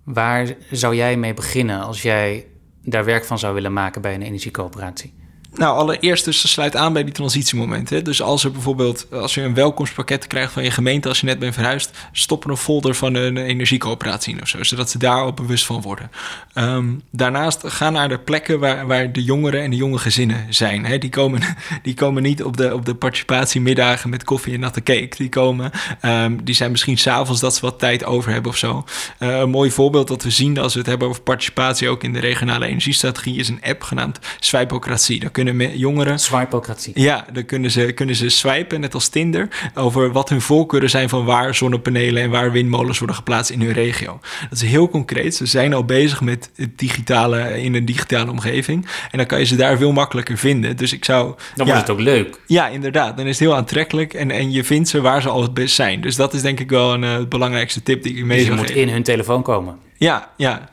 Waar 0.04 0.54
zou 0.70 0.94
jij 0.94 1.16
mee 1.16 1.34
beginnen 1.34 1.80
als 1.80 2.02
jij 2.02 2.46
daar 2.82 3.04
werk 3.04 3.24
van 3.24 3.38
zou 3.38 3.54
willen 3.54 3.72
maken 3.72 4.02
bij 4.02 4.14
een 4.14 4.22
energiecoöperatie? 4.22 5.14
Nou, 5.56 5.76
allereerst 5.76 6.24
dus 6.24 6.50
sluit 6.50 6.76
aan 6.76 6.92
bij 6.92 7.04
die 7.04 7.12
transitiemomenten. 7.12 8.04
Dus 8.04 8.22
als 8.22 8.44
er 8.44 8.50
bijvoorbeeld, 8.50 9.06
als 9.12 9.34
je 9.34 9.42
een 9.42 9.54
welkomstpakket 9.54 10.26
krijgt 10.26 10.52
van 10.52 10.62
je 10.62 10.70
gemeente 10.70 11.08
als 11.08 11.20
je 11.20 11.26
net 11.26 11.38
bent 11.38 11.54
verhuisd, 11.54 11.90
stop 12.12 12.44
er 12.44 12.50
een 12.50 12.56
folder 12.56 12.94
van 12.94 13.14
een 13.14 13.36
energiecoöperatie 13.36 14.34
in 14.34 14.42
of 14.42 14.48
zo, 14.48 14.62
zodat 14.62 14.90
ze 14.90 14.98
daar 14.98 15.22
ook 15.22 15.36
bewust 15.36 15.66
van 15.66 15.80
worden. 15.80 16.10
Ehm, 16.54 16.86
daarnaast 17.10 17.62
ga 17.66 17.90
naar 17.90 18.08
de 18.08 18.18
plekken 18.18 18.58
waar, 18.58 18.86
waar 18.86 19.12
de 19.12 19.24
jongeren 19.24 19.62
en 19.62 19.70
de 19.70 19.76
jonge 19.76 19.98
gezinnen 19.98 20.46
zijn. 20.48 20.84
Hè. 20.84 20.98
Die, 20.98 21.10
komen, 21.10 21.40
die 21.82 21.94
komen 21.94 22.22
niet 22.22 22.44
op 22.44 22.56
de, 22.56 22.74
op 22.74 22.84
de 22.84 22.94
participatiemiddagen 22.94 24.10
met 24.10 24.24
koffie 24.24 24.54
en 24.54 24.60
natte 24.60 24.82
cake. 24.82 25.14
Die 25.16 25.28
komen, 25.28 25.70
um, 26.02 26.44
die 26.44 26.54
zijn 26.54 26.70
misschien 26.70 26.98
s'avonds 26.98 27.40
dat 27.40 27.54
ze 27.54 27.60
wat 27.60 27.78
tijd 27.78 28.04
over 28.04 28.32
hebben 28.32 28.50
of 28.50 28.56
zo. 28.56 28.84
Uh, 29.18 29.38
een 29.38 29.50
mooi 29.50 29.70
voorbeeld 29.70 30.08
dat 30.08 30.22
we 30.22 30.30
zien 30.30 30.58
als 30.58 30.72
we 30.72 30.78
het 30.78 30.88
hebben 30.88 31.08
over 31.08 31.22
participatie 31.22 31.88
ook 31.88 32.02
in 32.02 32.12
de 32.12 32.20
regionale 32.20 32.66
energiestrategie 32.66 33.38
is 33.38 33.48
een 33.48 33.62
app 33.62 33.82
genaamd 33.82 34.18
Swipeocratie. 34.40 35.20
Daar 35.20 35.30
kunnen 35.30 35.45
kunnen 35.46 35.78
jongeren... 35.78 36.18
Swipocratie. 36.18 36.92
Ja, 36.94 37.26
dan 37.32 37.44
kunnen 37.44 37.70
ze, 37.70 37.92
kunnen 37.92 38.14
ze 38.14 38.28
swipen, 38.28 38.80
net 38.80 38.94
als 38.94 39.08
Tinder, 39.08 39.48
over 39.74 40.12
wat 40.12 40.28
hun 40.28 40.40
voorkeuren 40.40 40.90
zijn 40.90 41.08
van 41.08 41.24
waar 41.24 41.54
zonnepanelen 41.54 42.22
en 42.22 42.30
waar 42.30 42.52
windmolens 42.52 42.98
worden 42.98 43.16
geplaatst 43.16 43.50
in 43.50 43.60
hun 43.60 43.72
regio. 43.72 44.20
Dat 44.50 44.62
is 44.62 44.68
heel 44.68 44.88
concreet. 44.88 45.34
Ze 45.34 45.46
zijn 45.46 45.74
al 45.74 45.84
bezig 45.84 46.20
met 46.20 46.50
het 46.56 46.78
digitale, 46.78 47.62
in 47.62 47.74
een 47.74 47.84
digitale 47.84 48.30
omgeving. 48.30 48.86
En 49.10 49.18
dan 49.18 49.26
kan 49.26 49.38
je 49.38 49.44
ze 49.44 49.56
daar 49.56 49.76
veel 49.76 49.92
makkelijker 49.92 50.38
vinden. 50.38 50.76
Dus 50.76 50.92
ik 50.92 51.04
zou... 51.04 51.34
Dan 51.54 51.66
wordt 51.66 51.80
het 51.80 51.90
ook 51.90 52.00
leuk. 52.00 52.40
Ja, 52.46 52.68
inderdaad. 52.68 53.16
Dan 53.16 53.26
is 53.26 53.38
het 53.38 53.48
heel 53.48 53.56
aantrekkelijk 53.56 54.14
en, 54.14 54.30
en 54.30 54.52
je 54.52 54.64
vindt 54.64 54.88
ze 54.88 55.00
waar 55.00 55.22
ze 55.22 55.28
al 55.28 55.42
het 55.42 55.54
best 55.54 55.74
zijn. 55.74 56.00
Dus 56.00 56.16
dat 56.16 56.34
is 56.34 56.42
denk 56.42 56.60
ik 56.60 56.70
wel 56.70 56.94
een 56.94 57.02
uh, 57.02 57.26
belangrijkste 57.28 57.82
tip 57.82 58.02
die 58.02 58.16
ik 58.16 58.24
mee 58.24 58.38
dus 58.38 58.46
zou 58.46 58.58
geven. 58.58 58.74
je 58.74 58.80
moet 58.80 58.88
in 58.88 58.94
hun 58.94 59.02
telefoon 59.02 59.42
komen. 59.42 59.78
Ja, 59.98 60.30
ja, 60.36 60.68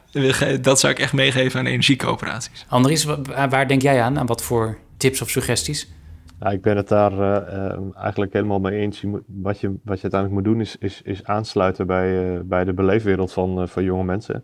dat 0.61 0.79
zou 0.79 0.93
ik 0.93 0.99
echt 0.99 1.13
meegeven 1.13 1.59
aan 1.59 1.65
energiecoöperaties. 1.65 2.65
Andries, 2.69 3.03
waar 3.49 3.67
denk 3.67 3.81
jij 3.81 4.01
aan? 4.01 4.19
Aan 4.19 4.25
wat 4.25 4.43
voor 4.43 4.77
tips 4.97 5.21
of 5.21 5.29
suggesties? 5.29 5.93
Ja, 6.39 6.49
ik 6.49 6.61
ben 6.61 6.77
het 6.77 6.87
daar 6.87 7.11
uh, 7.13 7.95
eigenlijk 7.95 8.33
helemaal 8.33 8.59
mee 8.59 8.79
eens. 8.79 9.01
Je 9.01 9.07
moet, 9.07 9.21
wat, 9.25 9.59
je, 9.59 9.67
wat 9.67 10.01
je 10.01 10.09
uiteindelijk 10.11 10.33
moet 10.33 10.53
doen 10.53 10.61
is, 10.61 10.77
is, 10.77 11.01
is 11.01 11.23
aansluiten 11.23 11.87
bij, 11.87 12.33
uh, 12.33 12.39
bij 12.43 12.63
de 12.63 12.73
beleefwereld 12.73 13.33
van, 13.33 13.67
van 13.67 13.83
jonge 13.83 14.03
mensen. 14.03 14.43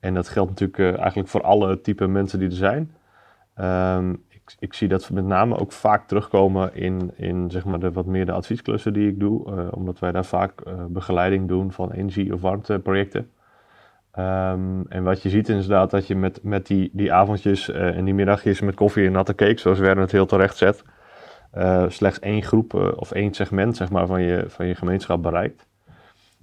En 0.00 0.14
dat 0.14 0.28
geldt 0.28 0.50
natuurlijk 0.50 0.98
eigenlijk 0.98 1.28
voor 1.28 1.42
alle 1.42 1.80
type 1.80 2.06
mensen 2.06 2.38
die 2.38 2.48
er 2.48 2.54
zijn. 2.54 2.94
Um, 3.60 4.24
ik, 4.28 4.54
ik, 4.58 4.74
zie 4.74 4.88
dat 4.88 5.10
met 5.10 5.24
name 5.24 5.58
ook 5.58 5.72
vaak 5.72 6.08
terugkomen 6.08 6.74
in, 6.74 7.12
in 7.16 7.50
zeg 7.50 7.64
maar 7.64 7.78
de, 7.78 7.92
wat 7.92 8.06
meer 8.06 8.26
de 8.26 8.32
adviesklussen 8.32 8.92
die 8.92 9.08
ik 9.08 9.20
doe. 9.20 9.70
omdat 9.72 9.98
wij 9.98 10.12
daar 10.12 10.24
vaak 10.24 10.62
begeleiding 10.88 11.48
doen 11.48 11.72
van 11.72 11.92
energie- 11.92 12.32
of 12.32 12.40
warmteprojecten. 12.40 13.30
Ehm, 14.16 14.82
en 14.88 15.02
wat 15.02 15.22
je 15.22 15.28
ziet 15.28 15.48
inderdaad 15.48 15.90
dat 15.90 16.06
je 16.06 16.16
met, 16.16 16.42
met 16.42 16.66
die, 16.66 16.90
die 16.92 17.12
avondjes 17.12 17.70
en 17.70 18.04
die 18.04 18.14
middagjes 18.14 18.60
met 18.60 18.74
koffie 18.74 19.06
en 19.06 19.12
natte 19.12 19.34
cake, 19.34 19.60
zoals 19.60 19.78
Werner 19.78 20.02
het 20.02 20.12
heel 20.12 20.26
terecht 20.26 20.56
zet, 20.56 20.82
slechts 21.88 22.18
één 22.18 22.42
groep 22.42 22.74
of 22.96 23.12
één 23.12 23.34
segment 23.34 23.76
zeg 23.76 23.90
maar, 23.90 24.06
van, 24.06 24.22
je, 24.22 24.44
van 24.48 24.66
je 24.66 24.74
gemeenschap 24.74 25.22
bereikt. 25.22 25.66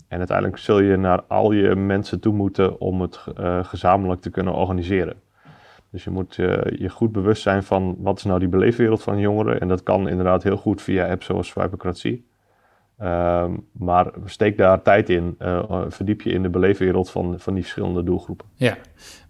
En 0.08 0.18
uiteindelijk 0.18 0.58
zul 0.58 0.80
je 0.80 0.98
naar 0.98 1.22
al 1.22 1.52
je 1.52 1.76
mensen 1.76 2.20
toe 2.20 2.34
moeten 2.34 2.80
om 2.80 3.02
het 3.02 3.20
gezamenlijk 3.62 4.22
te 4.22 4.30
kunnen 4.30 4.54
organiseren. 4.54 5.16
Dus 5.90 6.04
je 6.04 6.10
moet 6.10 6.36
je 6.36 6.90
goed 6.90 7.12
bewust 7.12 7.42
zijn 7.42 7.64
van 7.64 7.96
wat 8.00 8.18
is 8.18 8.24
nou 8.24 8.40
die 8.40 8.48
beleefwereld 8.48 9.04
van 9.04 9.20
jongeren. 9.20 9.60
En 9.60 9.68
dat 9.68 9.84
kan 9.84 10.08
inderdaad 10.10 10.44
heel 10.44 10.58
goed 10.58 10.82
via 10.82 11.10
apps 11.10 11.26
zoals 11.26 11.48
Swipercratie. 11.48 12.26
Um, 13.04 13.66
maar 13.72 14.12
steek 14.26 14.58
daar 14.58 14.82
tijd 14.82 15.10
in. 15.10 15.36
Uh, 15.40 15.82
verdiep 15.88 16.22
je 16.22 16.30
in 16.30 16.42
de 16.42 16.50
beleefwereld 16.50 17.10
van, 17.10 17.36
van 17.40 17.54
die 17.54 17.64
verschillende 17.64 18.04
doelgroepen. 18.04 18.46
Ja, 18.56 18.78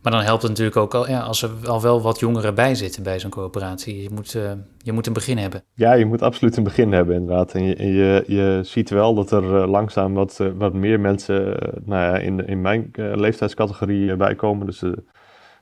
maar 0.02 0.12
dan 0.12 0.22
helpt 0.22 0.42
het 0.42 0.52
natuurlijk 0.52 0.78
ook 0.78 0.94
al 0.94 1.10
ja, 1.10 1.20
als 1.20 1.42
er 1.42 1.50
al 1.66 1.82
wel 1.82 2.02
wat 2.02 2.20
jongeren 2.20 2.56
bij 2.56 2.76
zitten 2.76 3.04
bij 3.04 3.20
zo'n 3.20 3.30
coöperatie. 3.30 4.02
Je 4.02 4.10
moet, 4.14 4.34
uh, 4.34 4.52
je 4.78 4.92
moet 4.92 5.08
een 5.08 5.14
begin 5.14 5.38
hebben. 5.38 5.64
Ja, 5.74 5.94
je 5.94 6.06
moet 6.06 6.22
absoluut 6.22 6.58
een 6.58 6.64
begin 6.64 6.92
hebben 6.92 7.16
inderdaad. 7.16 7.54
En 7.54 7.64
je, 7.64 7.76
en 7.76 7.88
je, 7.88 8.24
je 8.28 8.60
ziet 8.64 8.90
wel 8.90 9.14
dat 9.14 9.32
er 9.32 9.68
langzaam 9.68 10.14
wat, 10.14 10.40
wat 10.58 10.74
meer 10.74 11.00
mensen 11.00 11.44
nou 11.86 12.02
ja, 12.02 12.18
in, 12.18 12.48
in 12.48 12.62
mijn 12.62 12.92
leeftijdscategorie 12.94 14.16
bijkomen. 14.16 14.66
Dus 14.66 14.80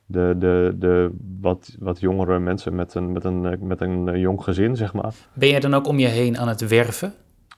de, 0.05 0.35
de, 0.37 0.75
de 0.79 1.11
wat, 1.41 1.75
wat 1.79 1.99
jongere 1.99 2.39
mensen 2.39 2.75
met 2.75 2.93
een, 2.93 3.11
met, 3.11 3.23
een, 3.23 3.57
met 3.61 3.81
een 3.81 4.19
jong 4.19 4.43
gezin, 4.43 4.75
zeg 4.75 4.93
maar. 4.93 5.13
Ben 5.33 5.49
jij 5.49 5.59
dan 5.59 5.73
ook 5.73 5.87
om 5.87 5.99
je 5.99 6.07
heen 6.07 6.37
aan 6.37 6.47
het 6.47 6.67
werven? 6.67 7.13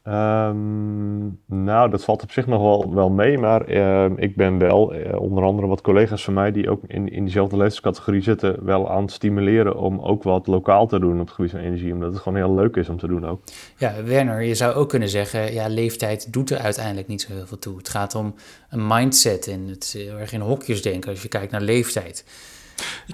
Um, 0.07 1.39
nou, 1.45 1.89
dat 1.89 2.03
valt 2.03 2.23
op 2.23 2.31
zich 2.31 2.47
nog 2.47 2.61
wel, 2.61 2.93
wel 2.93 3.09
mee, 3.09 3.37
maar 3.37 3.71
uh, 3.71 4.05
ik 4.15 4.35
ben 4.35 4.57
wel, 4.57 4.95
uh, 4.95 5.19
onder 5.21 5.43
andere 5.43 5.67
wat 5.67 5.81
collega's 5.81 6.23
van 6.23 6.33
mij 6.33 6.51
die 6.51 6.69
ook 6.69 6.81
in, 6.87 7.09
in 7.09 7.23
diezelfde 7.23 7.57
leeftijdscategorie 7.57 8.21
zitten, 8.21 8.65
wel 8.65 8.89
aan 8.91 9.01
het 9.01 9.11
stimuleren 9.11 9.77
om 9.77 9.99
ook 9.99 10.23
wat 10.23 10.47
lokaal 10.47 10.87
te 10.87 10.99
doen 10.99 11.19
op 11.19 11.25
het 11.25 11.35
gebied 11.35 11.51
van 11.51 11.59
energie, 11.59 11.93
omdat 11.93 12.13
het 12.13 12.21
gewoon 12.21 12.37
heel 12.37 12.55
leuk 12.55 12.75
is 12.75 12.89
om 12.89 12.97
te 12.97 13.07
doen 13.07 13.27
ook. 13.27 13.41
Ja, 13.77 14.03
Werner, 14.03 14.41
je 14.41 14.55
zou 14.55 14.73
ook 14.73 14.89
kunnen 14.89 15.09
zeggen, 15.09 15.53
ja, 15.53 15.67
leeftijd 15.67 16.33
doet 16.33 16.49
er 16.49 16.57
uiteindelijk 16.57 17.07
niet 17.07 17.21
zo 17.21 17.33
heel 17.33 17.47
veel 17.47 17.59
toe. 17.59 17.77
Het 17.77 17.89
gaat 17.89 18.15
om 18.15 18.33
een 18.69 18.87
mindset 18.87 19.47
en 19.47 19.67
het 19.67 19.95
heel 19.97 20.17
erg 20.17 20.33
in 20.33 20.41
hokjes 20.41 20.81
denken 20.81 21.09
als 21.09 21.21
je 21.21 21.27
kijkt 21.27 21.51
naar 21.51 21.61
leeftijd. 21.61 22.25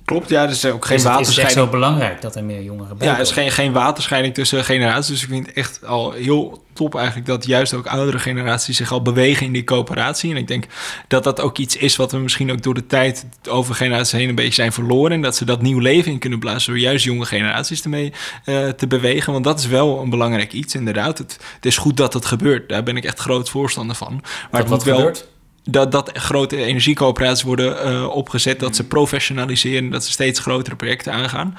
Klopt, 0.06 0.30
ja, 0.30 0.44
er 0.44 0.50
is 0.50 0.66
ook 0.66 0.86
geen 0.86 0.98
dus 0.98 1.06
waterscheiding. 1.06 1.58
Het 1.58 1.66
is 1.66 1.72
zo 1.72 1.80
belangrijk 1.80 2.22
dat 2.22 2.36
er 2.36 2.44
meer 2.44 2.62
jongeren 2.62 2.98
bij 2.98 3.08
Ja, 3.08 3.14
er 3.14 3.20
is 3.20 3.32
geen, 3.32 3.52
geen 3.52 3.72
waterscheiding 3.72 4.34
tussen 4.34 4.64
generaties. 4.64 5.08
Dus 5.08 5.22
ik 5.22 5.30
vind 5.30 5.46
het 5.46 5.56
echt 5.56 5.86
al 5.86 6.12
heel 6.12 6.64
top 6.74 6.96
eigenlijk 6.96 7.28
dat 7.28 7.46
juist 7.46 7.74
ook 7.74 7.88
oudere 7.88 8.20
generaties 8.20 8.78
zich 8.78 8.92
al 8.92 9.02
bewegen 9.02 9.46
in 9.46 9.52
die 9.52 9.64
coöperatie. 9.64 10.32
En 10.32 10.38
ik 10.38 10.48
denk 10.48 10.66
dat 11.08 11.24
dat 11.24 11.42
ook 11.42 11.58
iets 11.58 11.76
is 11.76 11.96
wat 11.96 12.12
we 12.12 12.18
misschien 12.18 12.52
ook 12.52 12.64
door 12.64 12.74
de 12.74 12.86
tijd 12.86 13.26
over 13.50 13.76
generaties 13.76 14.12
heen 14.12 14.30
een 14.30 14.36
beetje 14.36 14.54
zijn 14.54 14.72
verloren. 14.72 15.12
En 15.12 15.22
dat 15.22 15.36
ze 15.36 15.46
dat 15.46 15.62
nieuw 15.62 15.80
leven 15.80 16.12
in 16.12 16.20
kunnen 16.20 16.40
blazen 16.40 16.74
door 16.74 16.82
juist 16.82 17.06
jonge 17.06 17.26
generaties 17.26 17.84
ermee 17.84 18.14
uh, 18.46 18.70
te 18.70 18.88
bewegen. 18.88 19.34
Want 19.34 19.44
dat 19.44 19.60
is 19.60 19.68
wel 19.68 20.02
een 20.02 20.10
belangrijk 20.10 20.54
iets, 20.54 20.76
inderdaad. 20.76 21.18
Het, 21.18 21.40
het, 21.56 21.66
is 21.66 21.78
goed 21.78 21.98
dat 21.98 22.14
het 22.14 22.26
gebeurt. 22.26 22.70
Daar 22.70 22.84
ben 22.84 22.98
ik 22.98 23.04
echt 23.04 23.20
groot 23.20 23.50
voorstander 23.50 23.96
van. 23.96 24.14
Maar 24.14 24.50
dat 24.52 24.60
het 24.60 24.70
moet 24.70 24.84
wel. 24.84 24.98
Gebeurt? 24.98 25.28
Dat, 25.72 25.92
dat 25.92 26.12
grote 26.14 26.58
energiecoöperaties 26.58 27.44
worden 27.44 27.92
uh, 27.92 28.08
opgezet, 28.08 28.60
dat 28.60 28.76
ze 28.76 28.88
professionaliseren, 28.88 29.90
dat 29.90 30.04
ze 30.04 30.12
steeds 30.12 30.40
grotere 30.40 30.76
projecten 30.76 31.14
aangaan. 31.14 31.58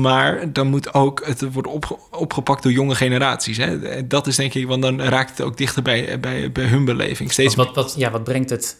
Maar 0.00 0.52
dan 0.52 0.66
moet 0.66 0.94
ook 0.94 1.26
het 1.26 1.52
worden 1.52 1.72
opge 1.72 1.98
opgepakt 2.10 2.62
door 2.62 2.72
jonge 2.72 2.94
generaties. 2.94 3.56
Hè? 3.56 4.06
Dat 4.06 4.26
is 4.26 4.36
denk 4.36 4.54
ik, 4.54 4.66
want 4.66 4.82
dan 4.82 5.02
raakt 5.02 5.30
het 5.30 5.40
ook 5.40 5.56
dichter 5.56 5.82
bij, 5.82 6.20
bij, 6.20 6.52
bij 6.52 6.64
hun 6.64 6.84
beleving. 6.84 7.32
Steeds 7.32 7.54
wat, 7.54 7.74
wat, 7.74 7.94
ja, 7.96 8.10
wat 8.10 8.24
brengt 8.24 8.50
het 8.50 8.76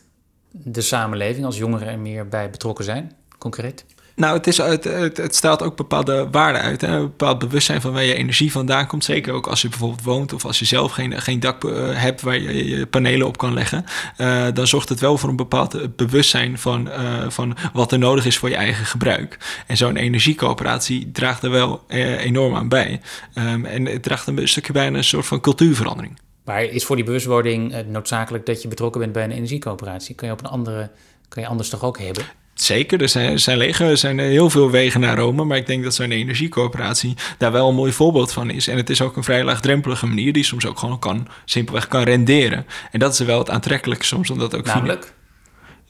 de 0.51 0.81
samenleving 0.81 1.47
als 1.47 1.57
jongeren 1.57 1.89
er 1.89 1.99
meer 1.99 2.29
bij 2.29 2.51
betrokken 2.51 2.85
zijn, 2.85 3.13
concreet? 3.39 3.85
Nou, 4.21 4.37
het, 4.37 4.47
is, 4.47 4.57
het, 4.57 4.85
het, 4.85 5.17
het 5.17 5.35
staat 5.35 5.63
ook 5.63 5.77
bepaalde 5.77 6.29
waarden 6.31 6.63
uit. 6.63 6.81
Hè? 6.81 6.89
Een 6.89 7.01
bepaald 7.01 7.39
bewustzijn 7.39 7.81
van 7.81 7.93
waar 7.93 8.05
je 8.05 8.15
energie 8.15 8.53
vandaan 8.53 8.87
komt. 8.87 9.05
Zeker 9.05 9.33
ook 9.33 9.47
als 9.47 9.63
je 9.63 9.69
bijvoorbeeld 9.69 10.03
woont 10.03 10.33
of 10.33 10.45
als 10.45 10.59
je 10.59 10.65
zelf 10.65 10.93
geen, 10.93 11.21
geen 11.23 11.41
dak 11.41 11.65
uh, 11.65 11.73
hebt 11.93 12.21
waar 12.21 12.39
je 12.39 12.69
je 12.69 12.87
panelen 12.87 13.27
op 13.27 13.39
kan 13.39 13.55
leggen. 13.55 13.85
Uh, 14.19 14.47
dan 14.55 14.67
zorgt 14.67 14.89
het 14.89 15.01
wel 15.01 15.19
voor 15.19 15.29
een 15.29 15.37
bepaald 15.37 15.97
bewustzijn 15.97 16.59
van, 16.59 16.89
uh, 16.89 17.29
van 17.29 17.57
wat 17.73 17.93
er 17.93 17.99
nodig 17.99 18.27
is 18.27 18.39
voor 18.39 18.49
je 18.49 18.55
eigen 18.55 18.85
gebruik. 18.85 19.63
En 19.67 19.77
zo'n 19.77 19.97
energiecoöperatie 19.97 21.11
draagt 21.13 21.43
er 21.43 21.51
wel 21.51 21.85
enorm 21.89 22.55
aan 22.55 22.69
bij. 22.69 23.01
Um, 23.35 23.65
en 23.65 23.87
het 23.87 24.03
draagt 24.03 24.27
een 24.27 24.49
stukje 24.49 24.73
bij 24.73 24.87
aan 24.87 24.95
een 24.95 25.05
soort 25.05 25.27
van 25.27 25.41
cultuurverandering. 25.41 26.19
Maar 26.45 26.63
is 26.63 26.85
voor 26.85 26.97
die 26.97 27.05
bewustwording 27.05 27.85
noodzakelijk 27.87 28.47
dat 28.47 28.63
je 28.63 28.69
betrokken 28.69 29.01
bent 29.01 29.13
bij 29.13 29.25
een 29.25 29.31
energiecoöperatie? 29.31 30.15
Kun 30.15 30.27
je 30.27 30.33
op 30.33 30.41
een 30.41 30.51
andere, 30.51 30.91
kan 31.29 31.43
je 31.43 31.49
anders 31.49 31.69
toch 31.69 31.85
ook 31.85 31.99
hebben? 31.99 32.25
Zeker, 32.63 33.03
er 33.03 33.09
zijn, 33.09 33.39
zijn, 33.39 33.61
er 33.61 33.97
zijn 33.97 34.19
heel 34.19 34.51
veel 34.51 34.71
wegen 34.71 35.01
naar 35.01 35.17
Rome, 35.17 35.45
maar 35.45 35.57
ik 35.57 35.67
denk 35.67 35.85
dat 35.85 35.95
zo'n 35.95 36.11
energiecoöperatie 36.11 37.15
daar 37.39 37.53
wel 37.53 37.69
een 37.69 37.75
mooi 37.75 37.93
voorbeeld 37.93 38.33
van 38.33 38.51
is. 38.51 38.69
En 38.69 38.77
het 38.77 38.91
is 38.91 39.03
ook 39.03 39.17
een 39.17 39.25
vrij 39.25 39.45
laagdrempelige 39.45 40.07
manier 40.07 40.33
die 40.33 40.45
soms 40.45 40.67
ook 40.67 40.79
gewoon 40.79 40.99
kan, 40.99 41.29
simpelweg 41.45 41.89
kan 41.89 42.03
renderen. 42.03 42.67
En 42.91 42.99
dat 42.99 43.13
is 43.13 43.19
wel 43.19 43.39
het 43.39 43.51
aantrekkelijke 43.51 44.05
soms, 44.05 44.31
omdat 44.31 44.57
ook... 44.57 44.65
Namelijk? 44.65 45.13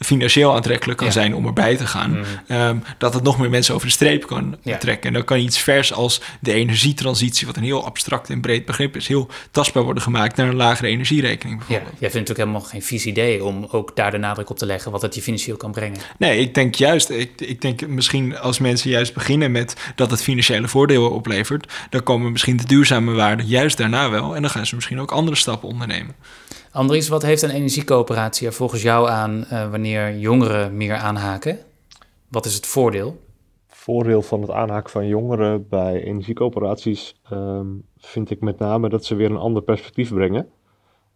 Financieel 0.04 0.54
aantrekkelijk 0.54 0.99
kan 0.99 1.12
zijn 1.12 1.35
om 1.35 1.47
erbij 1.47 1.76
te 1.76 1.87
gaan. 1.87 2.11
Mm. 2.11 2.25
Ehm, 2.47 2.76
dat 2.99 3.14
het 3.14 3.23
nog 3.23 3.38
meer 3.38 3.50
mensen 3.50 3.75
over 3.75 3.87
de 3.87 3.92
streep 3.92 4.26
kan 4.26 4.57
trekken. 4.78 5.09
En 5.09 5.12
dan 5.12 5.25
kan 5.25 5.38
iets 5.38 5.59
vers 5.59 5.92
als 5.92 6.21
de 6.40 6.52
energietransitie, 6.52 7.47
wat 7.47 7.57
een 7.57 7.62
heel 7.62 7.85
abstract 7.85 8.30
en 8.30 8.40
breed 8.40 8.64
begrip 8.64 8.97
is, 8.97 9.09
heel 9.09 9.28
tastbaar 9.50 9.83
worden 9.83 10.02
gemaakt 10.02 10.37
naar 10.37 10.49
een 10.49 10.57
lagere 10.57 10.88
energierekening 10.88 11.59
bijvoorbeeld. 11.59 11.92
Ja, 11.92 11.99
jij 12.00 12.11
vindt 12.11 12.30
ook 12.30 12.37
helemaal 12.37 12.61
geen 12.61 12.83
vies 12.83 13.07
idee 13.07 13.45
om 13.45 13.66
ook 13.71 13.97
daar 13.97 14.11
de 14.11 14.19
nadruk 14.19 14.50
op 14.50 14.59
te 14.59 14.66
leggen 14.66 14.90
wat 14.90 15.02
het 15.02 15.14
je 15.14 15.23
financieel 15.23 15.57
kan 15.57 15.73
brengen. 15.73 15.99
Nee, 16.19 16.40
ik 16.40 16.54
denk 16.54 16.75
juist, 16.75 17.11
ik, 17.11 17.30
ik 17.37 17.61
denk 17.61 17.87
misschien 17.87 18.38
als 18.38 18.59
mensen 18.59 18.90
juist 18.90 19.14
beginnen 19.14 19.52
met 19.52 19.76
dat 19.95 20.11
het 20.11 20.23
financiële 20.23 20.69
voordelen 20.69 21.11
oplevert, 21.11 21.73
dan 21.90 22.02
komen 22.02 22.33
misschien 22.33 22.57
de 22.57 22.66
duurzame 22.66 23.12
waarden 23.12 23.47
juist 23.47 23.76
daarna 23.76 24.11
wel. 24.11 24.35
En 24.35 24.42
dan 24.42 24.50
gaan 24.50 24.66
ze 24.66 24.75
misschien 24.75 25.00
ook 25.00 25.12
andere 25.12 25.37
stappen 25.37 25.69
ondernemen. 25.69 26.14
Andries, 26.72 27.08
wat 27.08 27.22
heeft 27.22 27.42
een 27.42 27.50
energiecoöperatie 27.50 28.46
er 28.46 28.52
volgens 28.52 28.82
jou 28.82 29.08
aan 29.08 29.44
uh, 29.52 29.70
wanneer 29.70 30.18
jongeren 30.18 30.76
meer 30.76 30.94
aanhaken? 30.94 31.58
Wat 32.28 32.46
is 32.46 32.54
het 32.54 32.66
voordeel? 32.66 33.20
Voordeel 33.68 34.22
van 34.22 34.40
het 34.40 34.50
aanhaken 34.50 34.90
van 34.90 35.06
jongeren 35.06 35.68
bij 35.68 36.02
energiecoöperaties 36.02 37.14
um, 37.32 37.82
vind 37.98 38.30
ik 38.30 38.40
met 38.40 38.58
name 38.58 38.88
dat 38.88 39.04
ze 39.04 39.14
weer 39.14 39.30
een 39.30 39.36
ander 39.36 39.62
perspectief 39.62 40.14
brengen. 40.14 40.48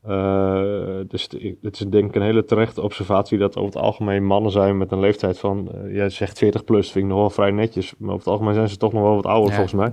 Uh, 0.08 1.00
dus 1.08 1.28
het 1.62 1.80
is 1.80 1.86
denk 1.88 2.08
ik 2.08 2.14
een 2.14 2.22
hele 2.22 2.44
terechte 2.44 2.82
observatie 2.82 3.38
dat 3.38 3.56
over 3.56 3.74
het 3.74 3.82
algemeen 3.82 4.24
mannen 4.24 4.52
zijn 4.52 4.78
met 4.78 4.92
een 4.92 5.00
leeftijd 5.00 5.38
van, 5.38 5.70
uh, 5.74 5.94
jij 5.94 6.10
zegt 6.10 6.38
40 6.38 6.64
plus, 6.64 6.90
vind 6.90 7.04
ik 7.04 7.10
nog 7.10 7.20
wel 7.20 7.30
vrij 7.30 7.50
netjes. 7.50 7.94
Maar 7.98 8.08
over 8.08 8.24
het 8.24 8.32
algemeen 8.32 8.54
zijn 8.54 8.68
ze 8.68 8.76
toch 8.76 8.92
nog 8.92 9.02
wel 9.02 9.14
wat 9.14 9.26
ouder 9.26 9.50
ja, 9.50 9.54
volgens 9.54 9.74
mij. 9.74 9.92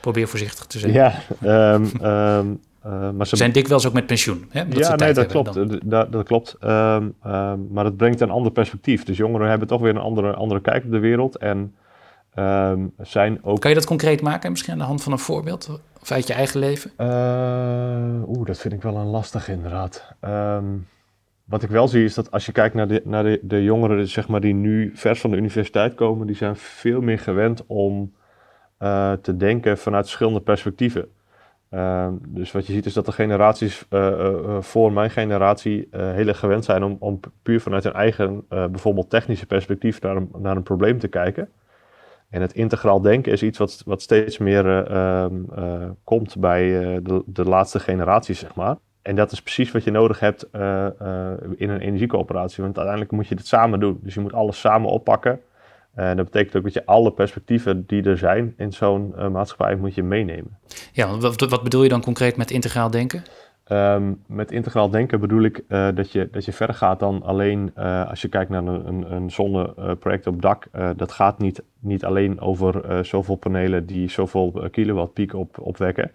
Probeer 0.00 0.28
voorzichtig 0.28 0.66
te 0.66 0.78
zijn. 0.78 0.92
Ja, 0.92 1.22
um, 1.74 1.90
um, 2.02 2.60
uh, 2.86 3.10
maar 3.10 3.26
ze 3.26 3.36
zijn 3.36 3.52
dikwijls 3.52 3.86
ook 3.86 3.92
met 3.92 4.06
pensioen. 4.06 4.46
Hè? 4.50 4.68
Dat 4.68 4.78
ja, 4.78 4.96
nee, 4.96 5.12
dat 5.12 5.26
klopt. 5.26 5.54
Dat, 5.90 6.12
dat, 6.12 6.24
klopt. 6.24 6.56
Um, 6.64 6.70
um, 7.26 7.68
maar 7.70 7.84
het 7.84 7.96
brengt 7.96 8.20
een 8.20 8.30
ander 8.30 8.52
perspectief. 8.52 9.04
Dus 9.04 9.16
jongeren 9.16 9.48
hebben 9.48 9.68
toch 9.68 9.80
weer 9.80 9.90
een 9.90 10.00
andere, 10.00 10.34
andere 10.34 10.60
kijk 10.60 10.84
op 10.84 10.90
de 10.90 10.98
wereld. 10.98 11.36
En 11.36 11.74
um, 12.38 12.92
zijn 12.98 13.44
ook. 13.44 13.60
Kan 13.60 13.70
je 13.70 13.76
dat 13.76 13.86
concreet 13.86 14.22
maken, 14.22 14.50
misschien 14.50 14.72
aan 14.72 14.78
de 14.78 14.84
hand 14.84 15.02
van 15.02 15.12
een 15.12 15.18
voorbeeld? 15.18 15.80
Of 16.02 16.10
uit 16.10 16.26
je 16.26 16.32
eigen 16.32 16.60
leven? 16.60 16.90
Uh, 16.98 18.28
Oeh, 18.28 18.46
dat 18.46 18.58
vind 18.58 18.74
ik 18.74 18.82
wel 18.82 18.96
een 18.96 19.06
lastig, 19.06 19.48
inderdaad. 19.48 20.14
wat 21.44 21.62
ik 21.62 21.70
wel 21.70 21.88
zie 21.88 22.04
is 22.04 22.14
dat 22.14 22.30
als 22.30 22.46
je 22.46 22.52
kijkt 22.52 22.74
naar 22.74 22.88
de, 22.88 23.02
naar 23.04 23.22
de, 23.22 23.38
de 23.42 23.62
jongeren 23.62 24.08
zeg 24.08 24.28
maar, 24.28 24.40
die 24.40 24.54
nu 24.54 24.92
vers 24.94 25.20
van 25.20 25.30
de 25.30 25.36
universiteit 25.36 25.94
komen, 25.94 26.26
die 26.26 26.36
zijn 26.36 26.56
veel 26.56 27.00
meer 27.00 27.18
gewend 27.18 27.66
om 27.66 28.12
uh, 28.82 29.12
te 29.12 29.36
denken 29.36 29.78
vanuit 29.78 30.04
verschillende 30.04 30.40
perspectieven. 30.40 31.08
Uh, 31.70 32.08
dus 32.28 32.52
wat 32.52 32.66
je 32.66 32.72
ziet 32.72 32.86
is 32.86 32.92
dat 32.92 33.06
de 33.06 33.12
generaties 33.12 33.86
uh, 33.90 34.08
uh, 34.08 34.60
voor 34.60 34.92
mijn 34.92 35.10
generatie 35.10 35.88
heel 35.90 36.26
erg 36.26 36.38
gewend 36.38 36.64
zijn 36.64 36.82
om, 36.82 36.96
om 36.98 37.20
puur 37.42 37.60
vanuit 37.60 37.84
hun 37.84 37.92
eigen, 37.92 38.44
bijvoorbeeld 38.48 39.10
technische 39.10 39.46
perspectief, 39.46 40.00
naar 40.00 40.16
een, 40.16 40.30
naar 40.38 40.56
een 40.56 40.62
probleem 40.62 40.98
te 40.98 41.08
kijken. 41.08 41.48
En 42.30 42.40
het 42.40 42.52
integraal 42.52 43.00
denken 43.00 43.32
is 43.32 43.42
iets 43.42 43.58
wat, 43.58 43.82
wat 43.84 44.02
steeds 44.02 44.38
meer 44.38 44.86
ehm, 44.86 45.34
komt 46.04 46.36
bij 46.38 46.68
de, 47.02 47.22
de 47.26 47.44
laatste 47.44 47.80
generaties, 47.80 48.38
zeg 48.38 48.54
maar. 48.54 48.76
En 49.02 49.16
dat 49.16 49.32
is 49.32 49.42
precies 49.42 49.72
wat 49.72 49.84
je 49.84 49.90
nodig 49.90 50.20
hebt 50.20 50.48
in 51.56 51.70
een 51.70 51.80
energiecoöperatie, 51.80 52.62
want 52.62 52.76
uiteindelijk 52.76 53.14
moet 53.14 53.28
je 53.28 53.34
dit 53.34 53.46
samen 53.46 53.80
doen. 53.80 54.00
Dus 54.02 54.14
je 54.14 54.20
moet 54.20 54.32
alles 54.32 54.60
samen 54.60 54.90
oppakken. 54.90 55.40
En 55.94 56.16
dat 56.16 56.24
betekent 56.24 56.56
ook 56.56 56.62
dat 56.62 56.72
je 56.72 56.86
alle 56.86 57.12
perspectieven 57.12 57.86
die 57.86 58.02
er 58.02 58.18
zijn 58.18 58.54
in 58.56 58.72
zo'n 58.72 59.14
uh, 59.16 59.28
maatschappij 59.28 59.76
moet 59.76 59.94
je 59.94 60.02
meenemen. 60.02 60.58
Ja, 60.92 61.18
wat, 61.18 61.40
wat, 61.40 61.62
bedoel 61.62 61.82
je 61.82 61.88
dan 61.88 62.02
concreet 62.02 62.36
met 62.36 62.50
integraal 62.50 62.90
denken? 62.90 63.22
Um, 63.72 64.22
met 64.26 64.52
integraal 64.52 64.90
denken 64.90 65.20
bedoel 65.20 65.42
ik 65.42 65.62
uh, 65.68 65.88
dat, 65.94 66.12
je, 66.12 66.28
dat 66.30 66.44
je 66.44 66.52
verder 66.52 66.76
gaat 66.76 67.00
dan 67.00 67.22
alleen 67.22 67.72
uh, 67.78 68.08
als 68.08 68.22
je 68.22 68.28
kijkt 68.28 68.50
naar 68.50 68.64
een, 68.64 68.88
een, 68.88 69.12
een 69.12 69.30
zonneproject 69.30 70.26
op 70.26 70.42
dak. 70.42 70.68
dat 70.96 71.12
gaat 71.12 71.38
niet, 71.38 71.62
niet 71.78 72.04
alleen 72.04 72.40
over 72.40 73.04
zoveel 73.06 73.36
panelen 73.36 73.86
die 73.86 74.10
zoveel 74.10 74.68
kilowatt 74.70 75.12
piek 75.12 75.34
op, 75.34 75.58
opwekken. 75.58 76.10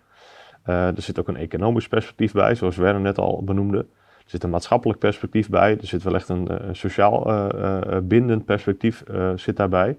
er 0.64 0.94
zit 1.02 1.20
ook 1.20 1.28
een 1.28 1.38
economisch 1.38 1.88
perspectief 1.88 2.32
bij, 2.32 2.56
zoals 2.56 2.76
Werner 2.76 3.02
net 3.02 3.18
al 3.18 3.44
benoemde. 3.44 3.86
Er 4.26 4.32
zit 4.32 4.44
een 4.44 4.50
maatschappelijk 4.50 5.00
perspectief 5.00 5.50
bij. 5.50 5.78
Er 5.78 5.88
zit 5.88 6.04
wel 6.04 6.16
echt 6.16 6.30
een, 6.30 6.50
sociaal 6.72 7.50
bindend 8.04 8.46
perspectief 8.46 9.04
zit 9.36 9.58
daarbij. 9.58 9.98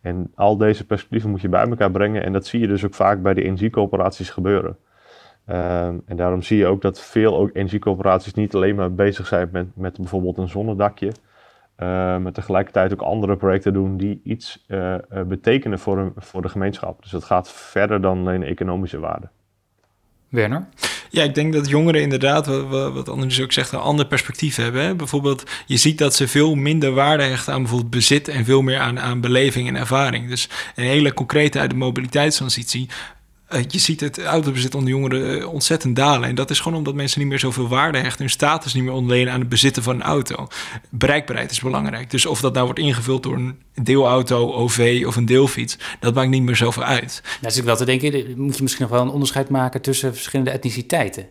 En 0.00 0.32
al 0.34 0.56
deze 0.56 0.86
perspectieven 0.86 1.30
moet 1.30 1.40
je 1.40 1.48
bij 1.48 1.68
elkaar 1.68 1.90
brengen. 1.90 2.24
En 2.24 2.32
dat 2.32 2.46
zie 2.46 2.60
je 2.60 2.66
dus 2.66 2.84
ook 2.84 2.94
vaak 2.94 3.22
bij 3.22 3.34
de 3.34 3.42
energiecoöperaties 3.42 4.30
gebeuren. 4.30 4.76
Ehm, 5.44 5.96
en 6.06 6.16
daarom 6.16 6.42
zie 6.42 6.58
je 6.58 6.66
ook 6.66 6.82
dat 6.82 7.00
veel 7.00 7.36
ook 7.36 7.50
energiecoöperaties 7.52 8.34
niet 8.34 8.54
alleen 8.54 8.74
maar 8.74 8.94
bezig 8.94 9.26
zijn 9.26 9.48
met, 9.52 9.66
met 9.74 9.96
bijvoorbeeld 9.96 10.38
een 10.38 10.48
zonnedakje. 10.48 11.06
Uh, 11.06 11.86
maar 12.18 12.32
tegelijkertijd 12.32 12.92
ook 12.92 13.02
andere 13.02 13.36
projecten 13.36 13.72
doen 13.72 13.96
die 13.96 14.20
iets 14.24 14.66
betekenen 15.26 15.78
voor, 15.78 16.12
voor 16.16 16.42
de 16.42 16.48
gemeenschap. 16.48 17.02
Dus 17.02 17.12
het 17.12 17.24
gaat 17.24 17.52
verder 17.52 18.00
dan 18.00 18.18
alleen 18.18 18.42
economische 18.42 18.98
waarde. 18.98 19.28
Werner? 20.28 20.66
Ja, 21.10 21.22
ik 21.22 21.34
denk 21.34 21.52
dat 21.52 21.68
jongeren 21.68 22.00
inderdaad, 22.00 22.46
wat, 22.46 23.08
Anders 23.08 23.40
ook 23.40 23.52
zegt, 23.52 23.72
een 23.72 23.78
ander 23.78 24.06
perspectief 24.06 24.56
hebben. 24.56 24.82
Hè? 24.82 24.94
Bijvoorbeeld, 24.94 25.42
je 25.66 25.76
ziet 25.76 25.98
dat 25.98 26.14
ze 26.14 26.28
veel 26.28 26.54
minder 26.54 26.92
waarde 26.92 27.22
hechten 27.22 27.52
aan 27.52 27.60
bijvoorbeeld 27.60 27.90
bezit 27.90 28.28
en 28.28 28.44
veel 28.44 28.62
meer 28.62 28.78
aan, 28.78 29.00
aan 29.00 29.20
beleving 29.20 29.68
en 29.68 29.76
ervaring. 29.76 30.28
Dus 30.28 30.48
een 30.74 30.84
hele 30.84 31.14
concrete 31.14 31.58
uit 31.58 31.70
de 31.70 31.76
mobiliteitstransitie 31.76 32.88
je 33.68 33.78
ziet 33.78 34.00
het 34.00 34.22
autobezit 34.22 34.74
onder 34.74 34.90
jongeren 34.90 35.38
uh, 35.38 35.52
ontzettend 35.52 35.96
dalen. 35.96 36.28
En 36.28 36.34
dat 36.34 36.50
is 36.50 36.60
gewoon 36.60 36.78
omdat 36.78 36.94
mensen 36.94 37.20
niet 37.20 37.28
meer 37.28 37.38
zoveel 37.38 37.68
waarde 37.68 37.98
hechten. 37.98 38.20
Hun 38.20 38.30
status 38.30 38.74
niet 38.74 38.82
meer 38.82 38.92
ontlenen 38.92 39.32
aan 39.32 39.40
het 39.40 39.48
bezitten 39.48 39.82
van 39.82 39.94
een 39.94 40.02
auto. 40.02 40.46
Bereikbaarheid 40.88 41.50
is 41.50 41.60
belangrijk. 41.60 42.10
Dus 42.10 42.26
of 42.26 42.40
dat 42.40 42.52
nou 42.52 42.64
wordt 42.64 42.80
ingevuld 42.80 43.22
door 43.22 43.34
een 43.34 43.58
deelauto, 43.74 44.52
OV 44.52 45.02
of 45.06 45.16
een 45.16 45.26
deelfiets, 45.26 45.78
dat 46.00 46.14
maakt 46.14 46.30
niet 46.30 46.42
meer 46.42 46.56
zoveel 46.56 46.82
uit. 46.84 47.20
Nou, 47.24 47.36
dus 47.40 47.56
ik 47.56 47.64
wel 47.64 47.76
te 47.76 47.84
denken, 47.84 48.34
moet 48.36 48.56
je 48.56 48.62
misschien 48.62 48.84
nog 48.84 48.94
wel 48.94 49.02
een 49.02 49.12
onderscheid 49.12 49.48
maken 49.48 49.82
tussen 49.82 50.14
verschillende 50.14 50.50
etniciteiten. 50.50 51.28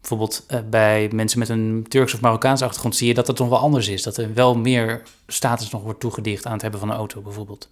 Bijvoorbeeld 0.00 0.44
uh, 0.50 0.58
bij 0.70 1.08
mensen 1.12 1.38
met 1.38 1.48
een 1.48 1.86
Turks 1.88 2.14
of 2.14 2.20
Marokkaanse 2.20 2.64
achtergrond 2.64 2.96
zie 2.96 3.08
je 3.08 3.14
dat 3.14 3.26
het 3.26 3.38
nog 3.38 3.48
wel 3.48 3.58
anders 3.58 3.88
is. 3.88 4.02
Dat 4.02 4.16
er 4.16 4.34
wel 4.34 4.56
meer 4.56 5.02
status 5.26 5.70
nog 5.70 5.82
wordt 5.82 6.00
toegedicht 6.00 6.46
aan 6.46 6.52
het 6.52 6.62
hebben 6.62 6.80
van 6.80 6.90
een 6.90 6.96
auto 6.96 7.20
bijvoorbeeld. 7.20 7.68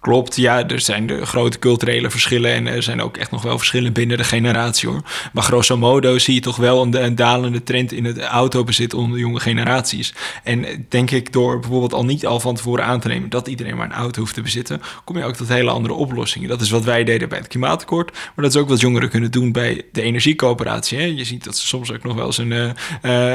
Klopt, 0.00 0.36
ja, 0.36 0.68
er 0.68 0.80
zijn 0.80 1.06
de 1.06 1.26
grote 1.26 1.58
culturele 1.58 2.10
verschillen 2.10 2.52
en 2.52 2.66
er 2.66 2.82
zijn 2.82 3.02
ook 3.02 3.16
echt 3.16 3.30
nog 3.30 3.42
wel 3.42 3.58
verschillen 3.58 3.92
binnen 3.92 4.16
de 4.16 4.24
generatie 4.24 4.88
hoor. 4.88 5.02
Maar 5.32 5.42
grosso 5.42 5.76
modo 5.76 6.18
zie 6.18 6.34
je 6.34 6.40
toch 6.40 6.56
wel 6.56 6.94
een, 6.94 7.14
dalende 7.14 7.62
trend 7.62 7.92
in 7.92 8.04
het 8.04 8.18
autobezit 8.18 8.94
onder 8.94 9.18
jonge 9.18 9.40
generaties. 9.40 10.14
En 10.44 10.86
denk 10.88 11.10
ik 11.10 11.32
door 11.32 11.60
bijvoorbeeld 11.60 11.92
al 11.92 12.04
niet 12.04 12.26
al 12.26 12.40
van 12.40 12.54
tevoren 12.54 12.84
aan 12.84 13.00
te 13.00 13.08
nemen 13.08 13.30
dat 13.30 13.48
iedereen 13.48 13.76
maar 13.76 13.86
een 13.86 13.92
auto 13.92 14.20
hoeft 14.20 14.34
te 14.34 14.42
bezitten, 14.42 14.82
kom 15.04 15.18
je 15.18 15.24
ook 15.24 15.36
tot 15.36 15.48
hele 15.48 15.70
andere 15.70 15.94
oplossingen. 15.94 16.48
Dat 16.48 16.60
is 16.60 16.70
wat 16.70 16.84
wij 16.84 17.04
deden 17.04 17.28
bij 17.28 17.38
het 17.38 17.48
klimaatakkoord, 17.48 18.12
maar 18.12 18.44
dat 18.44 18.54
is 18.54 18.60
ook 18.60 18.68
wat 18.68 18.80
jongeren 18.80 19.08
kunnen 19.08 19.30
doen 19.30 19.52
bij 19.52 19.84
de 19.92 20.02
energiecoöperatie. 20.02 20.98
Hè? 20.98 21.04
Je 21.04 21.24
ziet 21.24 21.44
dat 21.44 21.56
ze 21.56 21.66
soms 21.70 21.92
ook 21.92 22.02
nog 22.02 22.14
wel 22.14 22.26
eens 22.26 22.38
een, 22.38 22.50
uh, 22.50 22.70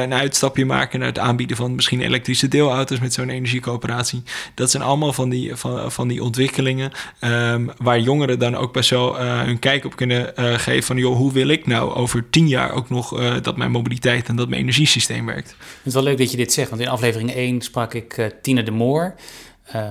een 0.02 0.14
uitstapje 0.14 0.66
maken 0.66 1.00
naar 1.00 1.08
het 1.08 1.20
aanbieden 1.20 1.58
van 1.58 1.76
misschien 1.76 2.02
elektrische 2.02 2.48
deelauto's 2.48 3.00
met 3.00 3.14
zo'n 3.14 3.30
energiecoöperatie. 3.30 4.24
Dat 4.54 4.72
zijn 4.72 4.84
allemaal 4.84 5.14
van 5.14 5.30
die, 5.30 5.56
van, 5.56 5.92
van 5.92 6.08
die 6.08 6.24
ontwikkelingen. 6.24 6.92
Um, 7.22 7.72
waar 7.78 8.00
jongeren 8.00 8.40
dan 8.40 8.56
ook 8.56 8.74
best 8.74 8.90
wel 8.90 9.22
uh, 9.22 9.42
hun 9.42 9.60
kijk 9.60 9.86
op 9.86 9.96
kunnen 9.96 10.34
geven 10.60 10.84
van 10.84 10.98
joh, 10.98 11.16
hoe 11.16 11.32
wil 11.32 11.48
ik 11.48 11.68
nou 11.68 11.94
over 11.94 12.30
tien 12.30 12.48
jaar 12.48 12.72
ook 12.72 12.90
nog 12.90 13.40
dat 13.42 13.58
mijn 13.58 13.72
mobiliteit 13.72 14.28
en 14.28 14.36
dat 14.36 14.50
mijn 14.50 14.62
energiesysteem 14.62 15.26
werkt. 15.26 15.50
Het 15.50 15.86
is 15.86 15.94
wel 15.94 16.04
leuk 16.04 16.18
dat 16.18 16.32
je 16.32 16.38
dit 16.38 16.54
zegt, 16.54 16.70
want 16.70 16.82
in 16.82 16.88
aflevering 16.88 17.34
1 17.34 17.62
sprak 17.62 17.94
ik 17.94 18.32
Tina 18.42 18.62
de 18.62 18.72
Moor 18.72 19.16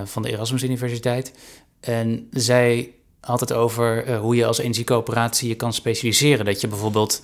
van 0.03 0.21
de 0.21 0.31
Erasmus 0.31 0.63
Universiteit. 0.63 1.33
En 1.79 2.27
zij 2.31 2.93
had 3.19 3.39
het 3.39 3.53
over 3.53 4.15
hoe 4.15 4.35
je 4.35 4.45
als 4.45 4.57
energiecoöperatie 4.57 5.49
je 5.49 5.55
kan 5.55 5.73
specialiseren. 5.73 6.45
Dat 6.45 6.61
je 6.61 6.67
bijvoorbeeld 6.67 7.21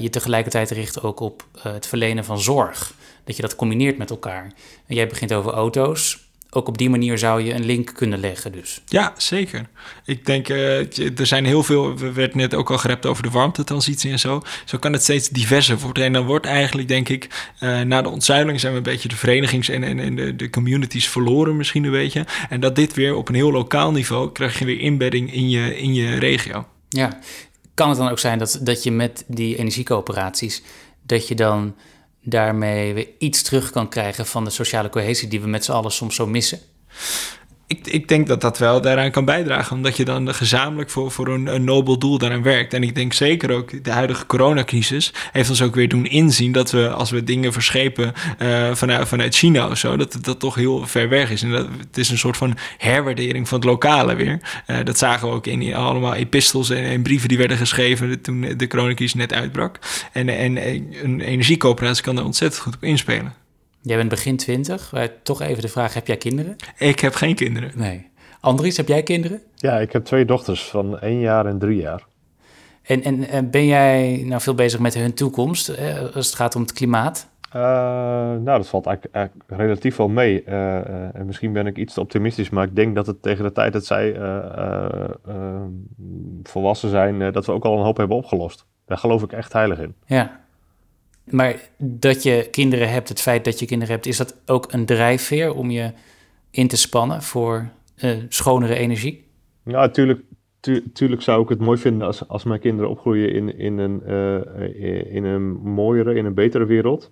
je 0.00 0.10
tegelijkertijd 0.10 0.70
richt 0.70 1.02
ook 1.02 1.20
op 1.20 1.46
het 1.58 1.86
verlenen 1.86 2.24
van 2.24 2.40
zorg. 2.40 2.94
Dat 3.24 3.36
je 3.36 3.42
dat 3.42 3.56
combineert 3.56 3.98
met 3.98 4.10
elkaar. 4.10 4.52
En 4.86 4.94
jij 4.94 5.06
begint 5.06 5.32
over 5.32 5.52
auto's 5.52 6.26
ook 6.56 6.68
op 6.68 6.78
die 6.78 6.90
manier 6.90 7.18
zou 7.18 7.42
je 7.42 7.54
een 7.54 7.64
link 7.64 7.94
kunnen 7.94 8.18
leggen 8.18 8.52
dus. 8.52 8.80
Ja, 8.86 9.12
zeker. 9.16 9.66
Ik 10.04 10.26
denk, 10.26 10.48
uh, 10.48 11.18
er 11.18 11.26
zijn 11.26 11.44
heel 11.44 11.62
veel, 11.62 11.96
we 11.96 12.12
werd 12.12 12.34
net 12.34 12.54
ook 12.54 12.70
al 12.70 12.78
gerept 12.78 13.06
over 13.06 13.22
de 13.22 13.30
warmtetransitie 13.30 14.10
en 14.10 14.18
zo. 14.18 14.42
Zo 14.64 14.78
kan 14.78 14.92
het 14.92 15.02
steeds 15.02 15.28
diverser 15.28 15.78
worden. 15.78 16.04
En 16.04 16.12
dan 16.12 16.26
wordt 16.26 16.46
eigenlijk, 16.46 16.88
denk 16.88 17.08
ik, 17.08 17.50
na 17.84 18.02
de 18.02 18.08
ontzuiling 18.08 18.60
zijn 18.60 18.72
we 18.72 18.78
een 18.78 18.84
beetje 18.84 19.08
de 19.08 19.16
verenigings- 19.16 19.68
en, 19.68 19.82
en, 19.82 19.98
en 19.98 20.16
de, 20.16 20.36
de, 20.36 20.50
communities 20.50 21.08
verloren 21.08 21.56
misschien 21.56 21.84
een 21.84 21.90
beetje. 21.90 22.26
En 22.48 22.60
dat 22.60 22.76
dit 22.76 22.94
weer 22.94 23.14
op 23.14 23.28
een 23.28 23.34
heel 23.34 23.52
lokaal 23.52 23.92
niveau, 23.92 24.32
krijg 24.32 24.58
je 24.58 24.64
weer 24.64 24.80
inbedding 24.80 25.32
in 25.32 25.50
je, 25.50 25.78
in 25.78 25.94
je 25.94 26.18
regio. 26.18 26.66
Ja, 26.88 27.18
kan 27.76 27.88
het 27.88 27.98
dan 27.98 28.08
ook 28.08 28.18
zijn 28.18 28.38
dat, 28.38 28.58
dat 28.62 28.82
je 28.82 28.92
met 28.92 29.24
die 29.26 29.56
energiecoöperaties, 29.56 30.62
dat 31.02 31.28
je 31.28 31.34
dan 31.34 31.74
daarmee 32.22 32.94
weer 32.94 33.08
iets 33.18 33.42
terug 33.42 33.70
kan 33.70 33.88
krijgen 33.88 34.26
van 34.26 34.44
de 34.44 34.50
sociale 34.50 34.88
cohesie 34.88 35.28
die 35.28 35.40
we 35.40 35.46
met 35.46 35.64
z'n 35.64 35.72
allen 35.72 35.92
soms 35.92 36.14
zo 36.14 36.26
missen? 36.26 36.60
Ik, 37.66 37.86
ik 37.86 38.08
denk 38.08 38.26
dat 38.26 38.40
dat 38.40 38.58
wel 38.58 38.80
daaraan 38.80 39.10
kan 39.10 39.24
bijdragen, 39.24 39.76
omdat 39.76 39.96
je 39.96 40.04
dan 40.04 40.34
gezamenlijk 40.34 40.90
voor, 40.90 41.10
voor 41.10 41.28
een, 41.28 41.46
een 41.46 41.64
nobel 41.64 41.98
doel 41.98 42.18
daaraan 42.18 42.42
werkt. 42.42 42.74
En 42.74 42.82
ik 42.82 42.94
denk 42.94 43.12
zeker 43.12 43.50
ook 43.50 43.84
de 43.84 43.90
huidige 43.90 44.26
coronacrisis 44.26 45.12
heeft 45.32 45.50
ons 45.50 45.62
ook 45.62 45.74
weer 45.74 45.88
doen 45.88 46.06
inzien 46.06 46.52
dat 46.52 46.70
we 46.70 46.90
als 46.90 47.10
we 47.10 47.24
dingen 47.24 47.52
verschepen 47.52 48.12
uh, 48.42 48.74
vanuit, 48.74 49.08
vanuit 49.08 49.34
China 49.34 49.68
of 49.68 49.78
zo, 49.78 49.96
dat 49.96 50.18
dat 50.20 50.40
toch 50.40 50.54
heel 50.54 50.86
ver 50.86 51.08
weg 51.08 51.30
is. 51.30 51.42
En 51.42 51.50
dat, 51.50 51.66
het 51.78 51.98
is 51.98 52.10
een 52.10 52.18
soort 52.18 52.36
van 52.36 52.56
herwaardering 52.78 53.48
van 53.48 53.58
het 53.58 53.68
lokale 53.68 54.14
weer. 54.14 54.40
Uh, 54.66 54.76
dat 54.84 54.98
zagen 54.98 55.28
we 55.28 55.34
ook 55.34 55.46
in 55.46 55.74
allemaal 55.74 56.14
epistels 56.14 56.70
en, 56.70 56.84
en, 56.84 57.02
brieven 57.02 57.28
die 57.28 57.38
werden 57.38 57.56
geschreven 57.56 58.20
toen 58.20 58.54
de 58.56 58.66
coronacrisis 58.66 59.14
net 59.14 59.32
uitbrak. 59.32 59.78
En, 60.12 60.28
en 60.28 60.56
een 61.04 61.20
energiecoöperatie 61.20 62.02
kan 62.02 62.16
daar 62.16 62.24
ontzettend 62.24 62.62
goed 62.62 62.74
op 62.74 62.84
inspelen. 62.84 63.45
Jij 63.86 63.96
bent 63.96 64.08
begin 64.08 64.36
twintig. 64.36 64.92
Toch 65.22 65.42
even 65.42 65.62
de 65.62 65.68
vraag, 65.68 65.94
heb 65.94 66.06
jij 66.06 66.16
kinderen? 66.16 66.56
Ik 66.78 67.00
heb 67.00 67.14
geen 67.14 67.34
kinderen. 67.34 67.70
Nee. 67.74 68.10
Andries, 68.40 68.76
heb 68.76 68.88
jij 68.88 69.02
kinderen? 69.02 69.42
Ja, 69.54 69.78
ik 69.78 69.92
heb 69.92 70.04
twee 70.04 70.24
dochters 70.24 70.64
van 70.64 70.98
één 70.98 71.20
jaar 71.20 71.46
en 71.46 71.58
drie 71.58 71.80
jaar. 71.80 72.04
En, 72.82 73.02
en, 73.02 73.28
en 73.28 73.50
ben 73.50 73.66
jij 73.66 74.22
nou 74.24 74.40
veel 74.40 74.54
bezig 74.54 74.80
met 74.80 74.94
hun 74.94 75.14
toekomst 75.14 75.68
als 76.14 76.26
het 76.26 76.34
gaat 76.34 76.54
om 76.54 76.62
het 76.62 76.72
klimaat? 76.72 77.28
Uh, 77.56 77.62
nou, 77.62 78.44
dat 78.44 78.68
valt 78.68 78.86
eigenlijk, 78.86 79.14
eigenlijk 79.14 79.46
relatief 79.50 79.96
wel 79.96 80.08
mee. 80.08 80.44
Uh, 80.46 80.54
uh, 80.54 81.14
en 81.14 81.26
misschien 81.26 81.52
ben 81.52 81.66
ik 81.66 81.76
iets 81.76 81.94
te 81.94 82.00
optimistisch, 82.00 82.50
maar 82.50 82.64
ik 82.64 82.76
denk 82.76 82.94
dat 82.94 83.06
het 83.06 83.22
tegen 83.22 83.44
de 83.44 83.52
tijd 83.52 83.72
dat 83.72 83.86
zij 83.86 84.20
volwassen 86.42 86.90
zijn, 86.90 87.32
dat 87.32 87.46
we 87.46 87.52
ook 87.52 87.64
al 87.64 87.78
een 87.78 87.84
hoop 87.84 87.96
hebben 87.96 88.16
opgelost. 88.16 88.66
Daar 88.86 88.98
geloof 88.98 89.22
ik 89.22 89.32
echt 89.32 89.52
heilig 89.52 89.78
in. 89.78 89.94
Ja. 90.06 90.44
Maar 91.30 91.56
dat 91.78 92.22
je 92.22 92.48
kinderen 92.50 92.90
hebt, 92.90 93.08
het 93.08 93.20
feit 93.20 93.44
dat 93.44 93.58
je 93.58 93.66
kinderen 93.66 93.94
hebt, 93.94 94.06
is 94.06 94.16
dat 94.16 94.36
ook 94.46 94.72
een 94.72 94.86
drijfveer 94.86 95.54
om 95.54 95.70
je 95.70 95.92
in 96.50 96.68
te 96.68 96.76
spannen 96.76 97.22
voor 97.22 97.68
uh, 98.04 98.16
schonere 98.28 98.74
energie? 98.74 99.24
Ja, 99.64 99.80
natuurlijk. 99.80 100.20
tuurlijk 100.92 101.22
zou 101.22 101.42
ik 101.42 101.48
het 101.48 101.60
mooi 101.60 101.78
vinden 101.78 102.06
als, 102.06 102.28
als 102.28 102.44
mijn 102.44 102.60
kinderen 102.60 102.90
opgroeien 102.90 103.32
in, 103.32 103.58
in, 103.58 103.78
een, 103.78 104.02
uh, 104.06 105.14
in 105.14 105.24
een 105.24 105.52
mooiere, 105.52 106.14
in 106.14 106.24
een 106.24 106.34
betere 106.34 106.64
wereld. 106.64 107.10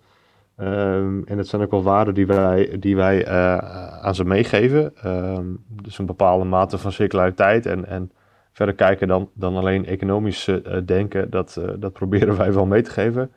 Um, 0.59 1.25
en 1.27 1.37
dat 1.37 1.47
zijn 1.47 1.63
ook 1.63 1.71
wel 1.71 1.83
waarden 1.83 2.15
die 2.15 2.27
wij, 2.27 2.77
die 2.79 2.97
wij 2.97 3.27
uh, 3.27 3.57
aan 4.03 4.15
ze 4.15 4.25
meegeven. 4.25 4.93
Um, 5.07 5.65
dus 5.69 5.99
een 5.99 6.07
bepaalde 6.07 6.45
mate 6.45 6.79
van 6.79 6.93
circulariteit 6.93 7.67
en, 7.67 7.87
en 7.87 8.11
verder 8.53 8.75
kijken 8.75 9.09
dan, 9.09 9.31
dan 9.33 9.57
alleen 9.57 9.87
economisch 9.87 10.51
denken. 10.85 11.31
Dat, 11.31 11.61
dat 11.79 11.93
proberen 11.93 12.37
wij 12.43 12.53
wel 12.53 12.67
mee 12.67 12.83
te 12.83 12.91
geven. 12.91 13.31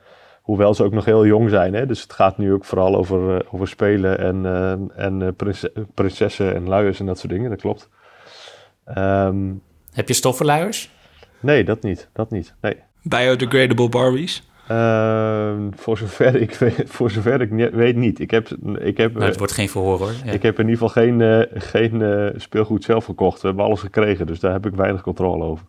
Hoewel 0.47 0.73
ze 0.73 0.83
ook 0.83 0.91
nog 0.93 1.05
heel 1.05 1.25
jong 1.25 1.49
zijn. 1.49 1.73
Hè? 1.73 1.86
Dus 1.86 2.01
het 2.01 2.13
gaat 2.13 2.38
nu 2.38 2.53
ook 2.53 2.65
vooral 2.65 2.95
over, 2.95 3.36
uh, 3.36 3.39
over 3.51 3.67
spelen 3.67 4.19
en, 4.19 4.43
uh, 4.43 5.05
en 5.05 5.21
uh, 5.21 5.57
prinsessen 5.93 6.55
en 6.55 6.67
luiers 6.67 6.99
en 6.99 7.05
dat 7.05 7.19
soort 7.19 7.31
dingen. 7.31 7.49
Dat 7.49 7.62
klopt. 7.62 7.89
Um, 8.97 9.62
Heb 9.93 10.07
je 10.07 10.13
stoffenluiers? 10.13 10.89
Nee, 11.39 11.63
dat 11.63 11.83
niet. 11.83 12.10
Dat 12.13 12.31
niet. 12.31 12.53
Nee. 12.62 12.75
Biodegradable 13.01 13.89
Barbies? 13.89 14.49
Uh, 14.71 15.53
voor, 15.75 15.97
zover 15.97 16.36
ik 16.36 16.53
weet, 16.63 16.83
voor 16.86 17.12
zover 17.12 17.41
ik 17.41 17.71
weet 17.73 17.95
niet. 17.95 18.19
Ik 18.19 18.31
heb, 18.31 18.47
ik 18.79 18.97
heb, 18.97 19.13
nou, 19.13 19.25
het 19.25 19.38
wordt 19.38 19.53
geen 19.53 19.69
verhoor 19.69 19.99
hoor. 19.99 20.13
Ja. 20.25 20.31
Ik 20.31 20.43
heb 20.43 20.60
in 20.60 20.69
ieder 20.69 20.88
geval 20.88 21.03
geen, 21.03 21.47
geen 21.53 22.33
speelgoed 22.36 22.83
zelf 22.83 23.05
gekocht. 23.05 23.41
We 23.41 23.47
hebben 23.47 23.65
alles 23.65 23.79
gekregen, 23.79 24.27
dus 24.27 24.39
daar 24.39 24.51
heb 24.51 24.65
ik 24.65 24.75
weinig 24.75 25.01
controle 25.01 25.43
over. 25.43 25.65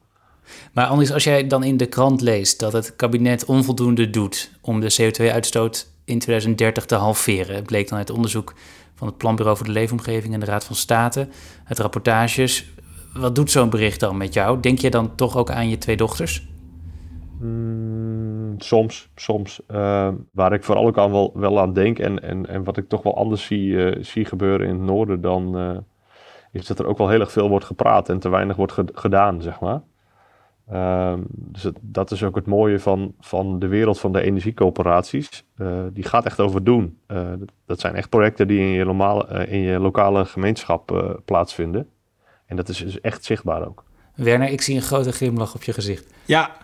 Maar 0.73 0.87
anders, 0.87 1.13
als 1.13 1.25
jij 1.25 1.47
dan 1.47 1.65
in 1.65 1.77
de 1.77 1.87
krant 1.87 2.21
leest 2.21 2.61
dat 2.61 2.73
het 2.73 2.97
kabinet 2.97 3.45
onvoldoende 3.45 4.11
doet 4.11 4.51
om 4.61 4.81
de 4.81 4.97
CO2-uitstoot 5.01 5.91
in 6.05 6.19
2030 6.19 6.85
te 6.85 6.95
halveren, 6.95 7.63
bleek 7.63 7.89
dan 7.89 7.99
uit 7.99 8.11
onderzoek 8.11 8.55
van 8.95 9.07
het 9.07 9.17
Planbureau 9.17 9.57
voor 9.57 9.67
de 9.67 9.73
Leefomgeving 9.73 10.35
en 10.35 10.41
de 10.41 10.47
Raad 10.47 10.65
van 10.65 10.77
State, 10.77 11.29
het 11.65 11.79
rapportages. 11.79 12.73
Wat 13.15 13.35
doet 13.35 13.51
zo'n 13.51 13.71
bericht 13.71 14.01
dan 14.01 14.17
met 14.17 14.35
jou? 14.35 14.61
Denk 14.61 14.79
je 14.79 14.91
dan 14.91 15.15
toch 15.15 15.37
ook 15.37 15.51
aan 15.51 15.69
je 15.69 15.79
twee 15.79 15.97
dochters? 15.97 16.49
Mm, 17.41 18.55
soms, 18.59 19.09
soms. 19.15 19.61
Uh, 19.71 20.09
waar 20.33 20.53
ik 20.53 20.65
vooral 20.65 20.87
ook 20.87 20.99
aan 20.99 21.31
wel, 21.35 21.61
aan 21.61 21.73
denk 21.73 21.99
en, 21.99 22.23
en, 22.23 22.47
en 22.47 22.65
wat 22.65 22.77
ik 22.77 22.89
toch 22.89 23.03
wel 23.03 23.17
anders 23.17 23.45
zie, 23.45 23.69
uh, 23.69 24.05
zie 24.05 24.25
gebeuren 24.25 24.67
in 24.67 24.75
het 24.75 24.85
noorden 24.85 25.21
dan... 25.21 25.59
Uh, 25.59 25.77
is 26.53 26.67
dat 26.67 26.79
er 26.79 26.87
ook 26.87 26.99
wel 26.99 27.09
heel 27.09 27.21
erg 27.21 27.33
veel 27.33 27.49
wordt 27.49 27.65
gepraat 27.65 28.09
en 28.09 28.19
te 28.19 28.29
weinig 28.29 28.57
wordt 28.57 28.75
gedaan, 28.95 29.43
zeg 29.43 29.61
maar. 29.61 29.83
Ehm, 30.71 31.21
dus 31.29 31.71
dat 31.81 32.11
is 32.11 32.23
ook 32.23 32.35
het 32.35 32.47
mooie 32.47 32.81
van, 32.81 33.15
van 33.21 33.59
de 33.59 33.67
wereld 33.67 34.01
van 34.01 34.13
de 34.13 34.23
energiecoöperaties. 34.23 35.45
Uh, 35.59 35.83
die 35.93 36.05
gaat 36.05 36.25
echt 36.25 36.41
over 36.41 36.65
doen. 36.65 36.99
Uh, 37.09 37.29
dat 37.67 37.81
zijn 37.81 37.95
echt 37.95 38.09
projecten 38.09 38.49
die 38.49 38.61
in 38.61 38.67
je, 38.67 38.85
normale, 38.85 39.47
in 39.47 39.61
je 39.61 39.79
lokale 39.79 40.25
gemeenschap 40.25 41.17
plaatsvinden. 41.25 41.89
En 42.47 42.57
dat 42.57 42.69
is 42.69 42.79
dus 42.79 43.01
echt 43.01 43.25
zichtbaar 43.25 43.67
ook. 43.67 43.85
Werner, 44.15 44.49
ik 44.49 44.63
zie 44.63 44.77
een 44.77 44.83
grote 44.83 45.13
glimlach 45.13 45.55
op 45.55 45.63
je 45.63 45.73
gezicht. 45.73 46.07
Ja, 46.25 46.57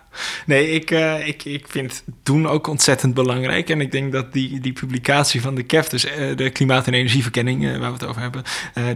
nee, 0.47 0.71
ik, 0.71 0.91
uh, 0.91 1.27
ik, 1.27 1.45
ik 1.45 1.69
vind 1.69 2.05
doen 2.23 2.47
ook 2.49 2.67
ontzettend 2.67 3.15
belangrijk. 3.15 3.71
En 3.71 3.81
ik 3.81 3.93
denk 3.93 4.13
dat 4.13 4.33
die, 4.33 4.61
die 4.61 4.73
publicatie 4.73 5.41
van 5.41 5.55
de 5.55 5.63
KEF, 5.63 5.89
dus 5.89 6.05
uh, 6.05 6.37
de 6.37 6.51
Klimaat- 6.51 6.87
en 6.87 6.95
Energieverkenning, 6.95 7.63
uh, 7.63 7.71
waar 7.79 7.89
we 7.89 7.97
het 7.99 8.07
over 8.07 8.21
hebben, 8.21 8.43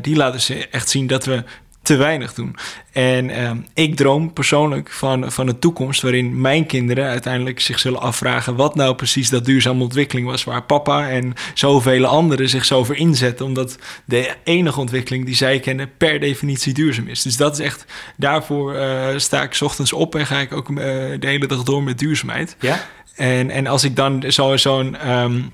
die 0.03 0.17
laat 0.17 0.33
dus 0.33 0.51
echt 0.51 0.89
zien 0.89 1.07
dat 1.07 1.25
we 1.25 1.45
te 1.89 1.97
weinig 1.97 2.35
doen. 2.35 2.57
En 2.93 3.31
ehm, 3.31 3.57
ik 3.75 3.97
droom 3.97 4.33
persoonlijk 4.33 4.91
van, 4.91 5.33
van 5.33 5.49
een 5.49 5.59
toekomst 5.59 6.03
waarin 6.03 6.41
mijn 6.41 6.67
kinderen 6.67 7.09
uiteindelijk 7.09 7.61
zich 7.61 7.79
zullen 7.79 8.01
afvragen 8.01 8.57
wat 8.57 8.75
nou 8.75 8.95
precies 8.95 9.31
dat 9.31 9.45
duurzame 9.45 9.83
ontwikkeling 9.83 10.27
was, 10.27 10.45
waar 10.45 10.63
papa 10.63 11.09
en 11.09 11.35
zoveel 11.55 12.07
anderen 12.07 12.49
zich 12.49 12.65
zo 12.65 12.85
voor 12.85 12.97
inzetten, 12.97 13.47
omdat 13.47 13.79
de 14.05 14.35
enige 14.45 14.81
ontwikkeling 14.81 15.25
die 15.25 15.35
zij 15.35 15.61
kennen 15.61 15.91
per 15.97 16.21
definitie 16.21 16.75
duurzaam 16.75 17.09
is. 17.09 17.23
Dus 17.23 17.37
dat 17.37 17.59
is 17.59 17.65
echt, 17.65 17.85
daarvoor 18.17 18.75
uh, 18.75 19.07
sta 19.17 19.43
ik 19.43 19.59
ochtends 19.61 19.93
op 19.93 20.15
en 20.15 20.27
ga 20.27 20.39
ik 20.39 20.53
ook 20.53 20.69
uh, 20.69 20.77
de 20.77 21.27
hele 21.27 21.47
dag 21.47 21.63
door 21.63 21.83
met 21.83 21.99
duurzaamheid. 21.99 22.57
Ja? 22.61 22.87
En, 23.17 23.51
en 23.51 23.67
als 23.67 23.85
ik 23.85 23.97
dan 23.97 24.25
zo'n 24.27 24.59
zo 24.59 24.81
um, 24.81 25.53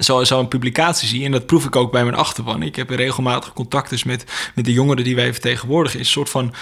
zo, 0.00 0.24
zo'n 0.24 0.48
publicatie 0.48 1.08
zie. 1.08 1.24
En 1.24 1.30
dat 1.30 1.46
proef 1.46 1.64
ik 1.64 1.76
ook 1.76 1.92
bij 1.92 2.04
mijn 2.04 2.16
achterban. 2.16 2.62
Ik 2.62 2.76
heb 2.76 2.90
regelmatig 2.90 3.52
contact 3.52 3.90
dus 3.90 4.04
met, 4.04 4.50
met 4.54 4.64
de 4.64 4.72
jongeren 4.72 5.04
die 5.04 5.14
wij 5.14 5.32
vertegenwoordigen. 5.32 6.00
Is 6.00 6.06
een 6.06 6.12
soort 6.12 6.30
van 6.30 6.54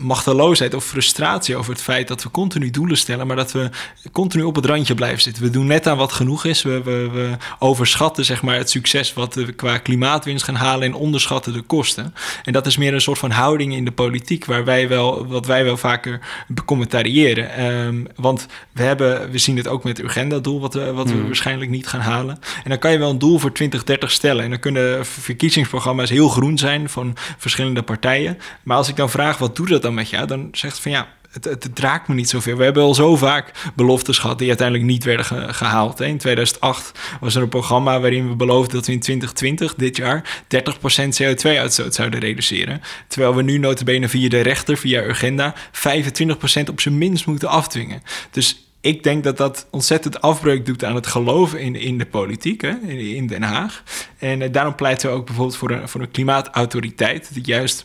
machteloosheid 0.00 0.74
of 0.74 0.84
frustratie 0.84 1.56
over 1.56 1.72
het 1.72 1.82
feit 1.82 2.08
dat 2.08 2.22
we 2.22 2.30
continu 2.30 2.70
doelen 2.70 2.96
stellen, 2.96 3.26
maar 3.26 3.36
dat 3.36 3.52
we 3.52 3.70
continu 4.12 4.42
op 4.42 4.54
het 4.54 4.66
randje 4.66 4.94
blijven 4.94 5.22
zitten. 5.22 5.42
We 5.42 5.50
doen 5.50 5.66
net 5.66 5.86
aan 5.86 5.96
wat 5.96 6.12
genoeg 6.12 6.44
is. 6.44 6.62
We, 6.62 6.82
we, 6.82 7.08
we 7.12 7.36
overschatten 7.58 8.24
zeg 8.24 8.42
maar, 8.42 8.56
het 8.56 8.70
succes 8.70 9.12
wat 9.12 9.34
we 9.34 9.52
qua 9.52 9.78
klimaatwinst 9.78 10.44
gaan 10.44 10.54
halen 10.54 10.86
en 10.86 10.94
onderschatten 10.94 11.52
de 11.52 11.62
kosten. 11.62 12.14
En 12.44 12.52
dat 12.52 12.66
is 12.66 12.76
meer 12.76 12.94
een 12.94 13.00
soort 13.00 13.18
van 13.18 13.30
houding 13.30 13.74
in 13.74 13.84
de 13.84 13.92
politiek, 13.92 14.44
waar 14.44 14.64
wij 14.64 14.88
wel, 14.88 15.26
wat 15.26 15.46
wij 15.46 15.64
wel 15.64 15.76
vaker 15.76 16.20
becommentariëren. 16.48 17.64
Um, 17.64 18.06
want 18.16 18.46
we, 18.72 18.82
hebben, 18.82 19.30
we 19.30 19.38
zien 19.38 19.56
het 19.56 19.68
ook 19.68 19.84
met 19.84 19.96
het 19.96 20.06
Urgenda-doel, 20.06 20.60
wat, 20.60 20.74
we, 20.74 20.92
wat 20.92 21.06
we 21.06 21.12
hmm. 21.12 21.26
waarschijnlijk 21.26 21.70
niet 21.70 21.86
gaan 21.86 22.00
halen. 22.00 22.38
En 22.64 22.70
dan 22.70 22.78
kan 22.78 22.92
je 22.92 22.98
wel 22.98 23.10
een 23.10 23.18
doel 23.18 23.38
voor 23.38 23.52
2030 23.52 24.10
stellen. 24.10 24.44
En 24.44 24.50
dan 24.50 24.58
kunnen 24.58 25.06
verkiezingsprogramma's 25.06 26.10
heel 26.10 26.28
groen 26.28 26.58
zijn 26.58 26.88
van 26.88 27.16
verschillende 27.38 27.82
partijen. 27.82 28.38
Maar 28.62 28.76
als 28.76 28.88
ik 28.88 28.96
dan 28.96 29.10
vraag, 29.10 29.38
wat 29.38 29.56
doet 29.56 29.68
dat 29.68 29.82
dan? 29.82 29.89
Met 29.94 30.10
je, 30.10 30.24
dan 30.24 30.48
zegt 30.52 30.78
van 30.78 30.90
ja, 30.90 31.08
het, 31.30 31.44
het, 31.44 31.80
me 32.06 32.14
niet 32.14 32.28
zoveel. 32.28 32.56
We 32.56 32.64
hebben 32.64 32.82
al 32.82 32.94
zo 32.94 33.16
vaak 33.16 33.52
beloftes 33.74 34.18
gehad 34.18 34.38
die 34.38 34.48
uiteindelijk 34.48 34.88
niet 34.88 35.04
werden 35.04 35.54
gehaald. 35.54 36.00
In 36.00 36.18
2008 36.18 36.98
was 37.20 37.34
er 37.34 37.42
een 37.42 37.48
programma 37.48 38.00
waarin 38.00 38.28
we 38.28 38.34
beloofden 38.34 38.74
dat 38.74 38.86
we 38.86 38.92
in 38.92 39.00
2020, 39.00 39.74
dit 39.74 39.96
jaar, 39.96 40.42
30% 40.42 41.22
CO2-uitstoot 41.22 41.94
zouden 41.94 42.20
reduceren. 42.20 42.80
Terwijl 43.08 43.34
we 43.34 43.42
nu 43.42 43.58
notabene 43.58 44.08
via 44.08 44.28
de 44.28 44.40
rechter, 44.40 44.76
via 44.76 45.02
Urgenda, 45.02 45.54
25% 45.54 46.70
op 46.70 46.80
zijn 46.80 46.98
minst 46.98 47.26
moeten 47.26 47.48
afdwingen. 47.48 48.02
Dus 48.30 48.64
ik 48.80 49.02
denk 49.02 49.24
dat 49.24 49.36
dat 49.36 49.66
ontzettend 49.70 50.20
afbreuk 50.20 50.66
doet 50.66 50.84
aan 50.84 50.94
het 50.94 51.06
geloven 51.06 51.60
in, 51.60 51.74
in 51.74 51.98
de 51.98 52.06
politiek, 52.06 52.60
hè, 52.60 52.74
in, 52.88 53.26
Den 53.26 53.42
Haag. 53.42 53.82
En 54.18 54.40
uh, 54.40 54.52
daarom 54.52 54.74
pleiten 54.74 55.10
we 55.10 55.16
ook 55.16 55.26
bijvoorbeeld 55.26 55.56
voor 55.56 55.70
een, 55.70 55.88
voor 55.88 56.00
een 56.00 56.10
klimaatautoriteit, 56.10 57.34
die 57.34 57.44
juist 57.44 57.84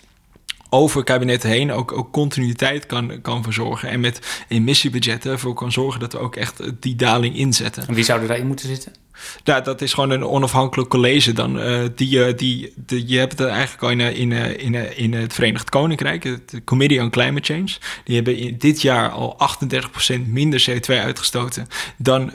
over 0.76 1.04
kabinetten 1.04 1.50
heen 1.50 1.72
ook, 1.72 1.92
ook 1.92 2.12
continuïteit 2.12 2.86
kan, 2.86 3.22
kan 3.22 3.44
verzorgen. 3.44 3.90
En 3.90 4.00
met 4.00 4.46
emissiebudgetten 4.48 5.32
ervoor 5.32 5.54
kan 5.54 5.72
zorgen 5.72 6.00
dat 6.00 6.12
we 6.12 6.20
ook 6.20 6.36
echt 6.36 6.62
die 6.80 6.96
daling 6.96 7.36
inzetten. 7.36 7.88
En 7.88 7.94
wie 7.94 8.04
zou 8.04 8.22
er 8.22 8.28
daarin 8.28 8.48
moeten 8.48 8.68
zitten? 8.68 9.05
Ja, 9.44 9.62
dat 9.62 9.82
is 9.82 9.94
gewoon 9.94 10.10
een 10.10 10.26
onafhankelijk 10.26 10.90
college 10.90 11.34
dan. 11.34 11.58
Uh, 11.58 11.80
die, 11.96 12.36
die, 12.36 12.74
die, 12.76 13.08
je 13.08 13.18
hebt 13.18 13.40
het 13.40 13.48
eigenlijk 13.48 13.84
al 13.84 13.90
in, 13.90 14.00
in, 14.00 14.32
in, 14.60 14.98
in 14.98 15.14
het 15.14 15.34
Verenigd 15.34 15.70
Koninkrijk, 15.70 16.24
het 16.24 16.62
Committee 16.64 17.02
on 17.02 17.10
Climate 17.10 17.54
Change. 17.54 17.72
Die 18.04 18.16
hebben 18.16 18.58
dit 18.58 18.82
jaar 18.82 19.10
al 19.10 19.38
38% 20.18 20.20
minder 20.28 20.66
CO2 20.70 20.94
uitgestoten 20.94 21.68
dan 21.98 22.34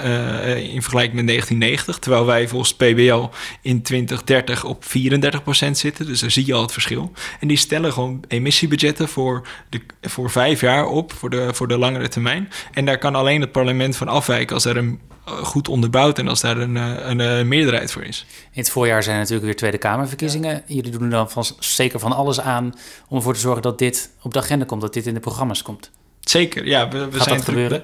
in 0.57 0.83
vergelijking 0.83 1.17
met 1.17 1.27
1990. 1.27 1.99
Terwijl 1.99 2.27
wij 2.27 2.49
volgens 2.49 2.75
PBL 2.75 3.29
in 3.63 3.83
2030 3.83 4.65
op 4.65 4.85
34% 4.85 5.71
zitten. 5.71 6.07
Dus 6.07 6.21
daar 6.21 6.31
zie 6.31 6.47
je 6.47 6.55
al 6.55 6.63
het 6.63 6.73
verschil. 6.73 7.13
En 7.41 7.49
die 7.49 7.57
stellen 7.57 7.93
gewoon 7.93 8.25
emissiebudgetten 8.29 9.09
voor, 9.09 9.47
de, 9.69 9.81
voor 10.03 10.31
vijf 10.31 10.61
jaar 10.61 10.87
op, 10.87 11.13
voor 11.13 11.31
de, 11.31 11.49
voor 11.55 11.69
de 11.69 11.79
langere 11.79 12.09
termijn. 12.09 12.49
En 12.73 12.85
daar 12.85 12.99
kan 12.99 13.15
alleen 13.15 13.41
het 13.41 13.53
parlement 13.53 13.97
van 13.97 14.09
afwijken 14.09 14.55
als 14.55 14.65
er 14.65 14.77
een 14.77 15.01
goed 15.43 15.69
onderbouwd 15.69 16.19
en 16.19 16.29
als 16.29 16.41
daar 16.41 16.57
een, 16.57 16.77
eh, 16.77 16.85
een, 16.85 17.19
een, 17.19 17.39
eh, 17.39 17.45
meerderheid 17.45 17.93
voor 17.93 18.05
is. 18.05 18.27
In 18.53 18.61
het 18.61 18.71
voorjaar 18.71 19.03
zijn 19.03 19.17
natuurlijk 19.17 19.45
weer 19.45 19.57
Tweede 19.57 19.79
Kamerverkiezingen. 19.79 20.63
Jullie 20.67 20.91
doen 20.91 21.03
er 21.03 21.11
dan 21.11 21.31
van, 21.31 21.45
zeker 21.59 21.99
van 22.01 22.13
alles 22.13 22.41
aan 22.41 22.75
om 23.09 23.17
ervoor 23.17 23.35
te 23.35 23.41
zorgen 23.41 23.63
dat 23.63 23.79
dit 23.79 24.11
op 24.23 24.33
de 24.33 24.39
agenda 24.39 24.65
komt, 24.65 24.81
dat 24.81 24.95
dit 24.95 25.07
in 25.07 25.15
de 25.15 25.21
programma's 25.21 25.63
komt. 25.63 25.91
Zeker, 26.21 26.67
ja. 26.67 26.89
We, 26.89 26.99
we 26.99 27.17
Gaat 27.17 27.23
zijn 27.23 27.37
dat 27.37 27.45
gebeuren? 27.45 27.83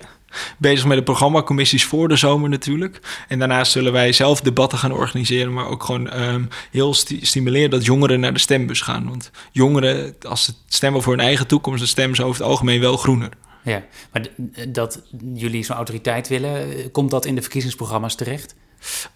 bezig 0.59 0.87
met 0.87 0.97
de 0.97 1.03
programmacommissies 1.03 1.85
voor 1.85 2.09
de 2.09 2.17
zomer 2.17 2.49
natuurlijk. 2.49 3.01
En 3.29 3.39
daarnaast 3.39 3.73
zullen 3.73 3.93
wij 3.93 4.13
zelf 4.13 4.41
debatten 4.41 4.79
gaan 4.79 4.93
organiseren, 4.93 5.53
maar 5.53 5.69
ook 5.69 5.83
gewoon 5.83 6.23
um, 6.23 6.49
heel 6.71 6.95
sti 6.95 7.27
stimuleren 7.27 7.71
dat 7.71 7.85
jongeren 7.85 8.21
naar 8.21 8.33
de 8.33 8.39
stembus 8.39 8.81
gaan. 8.81 9.09
Want 9.09 9.31
jongeren, 9.53 10.17
als 10.29 10.45
ze 10.45 10.53
stemmen 10.69 11.03
voor 11.03 11.13
hun 11.13 11.25
eigen 11.25 11.47
toekomst, 11.47 11.79
dan 11.79 11.89
stemmen 11.89 12.17
ze 12.17 12.25
over 12.25 12.41
het 12.41 12.51
algemeen 12.51 12.81
wel 12.81 12.97
groener. 12.97 13.31
Ja, 13.67 13.83
maar 14.13 14.29
dat 14.69 15.03
jullie 15.35 15.65
zo'n 15.65 15.77
autoriteit 15.77 16.29
willen, 16.29 16.91
komt 16.91 17.11
dat 17.11 17.25
in 17.25 17.35
de 17.35 17.43
verkiezingsprogramma's 17.43 18.15
terecht? 18.15 18.55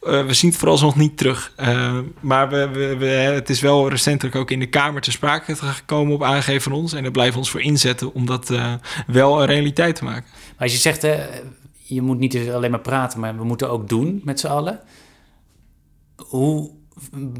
Uh, 0.03 0.27
we 0.27 0.35
zien 0.35 0.51
het 0.51 0.59
vooralsnog 0.59 0.97
niet 0.97 1.17
terug. 1.17 1.55
Uh, 1.61 1.99
maar 2.21 2.49
we, 2.49 2.69
we, 2.69 2.97
we, 2.97 3.07
het 3.07 3.51
is 3.51 3.61
wel 3.61 3.89
recentelijk 3.89 4.37
ook 4.37 4.51
in 4.51 4.59
de 4.59 4.69
Kamer 4.69 5.01
te 5.01 5.11
sprake 5.11 5.57
gekomen 5.57 6.15
op 6.15 6.23
aangeven 6.23 6.63
van 6.63 6.73
ons. 6.73 6.93
En 6.93 7.03
daar 7.03 7.13
blijven 7.13 7.33
we 7.33 7.39
ons 7.39 7.51
voor 7.51 7.61
inzetten 7.61 8.15
om 8.15 8.27
dat 8.27 8.51
uh, 8.51 8.75
wel 9.07 9.41
een 9.41 9.47
realiteit 9.47 9.97
te 9.97 10.05
maken. 10.05 10.29
Maar 10.31 10.69
als 10.69 10.73
je 10.73 10.79
zegt, 10.79 11.03
je 11.79 12.03
moet 12.03 12.19
niet 12.19 12.51
alleen 12.51 12.71
maar 12.71 12.81
praten, 12.81 13.21
maar 13.21 13.37
we 13.37 13.45
moeten 13.45 13.71
ook 13.71 13.89
doen 13.89 14.21
met 14.25 14.41
z'n 14.41 14.47
allen. 14.47 14.81
Hoe 16.17 16.71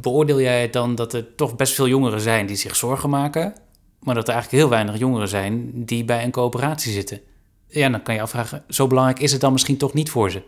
beoordeel 0.01 0.41
jij 0.41 0.71
dan 0.71 0.95
dat 0.95 1.13
er 1.13 1.35
toch 1.35 1.57
best 1.57 1.75
veel 1.75 1.89
jongeren 1.89 2.21
zijn 2.21 2.47
die 2.47 2.57
zich 2.57 2.77
zorgen 2.77 3.11
maken 3.11 3.55
maar 4.01 4.15
dat 4.15 4.29
er 4.29 4.35
eigenlijk 4.35 4.63
heel 4.63 4.73
weinig 4.73 4.99
jongeren 4.99 5.29
zijn 5.29 5.71
die 5.75 6.05
bij 6.05 6.25
een 6.25 6.31
coöperatie 6.31 6.93
zitten. 6.93 7.21
Ja, 7.69 7.89
dan 7.89 8.03
kan 8.03 8.15
je 8.15 8.21
afvragen, 8.21 8.65
zo 8.69 8.87
belangrijk 8.87 9.21
is 9.21 9.33
het 9.33 9.41
dan 9.41 9.53
misschien 9.53 9.77
toch 9.77 9.93
niet 9.93 10.11
voor 10.11 10.31
ze? 10.31 10.43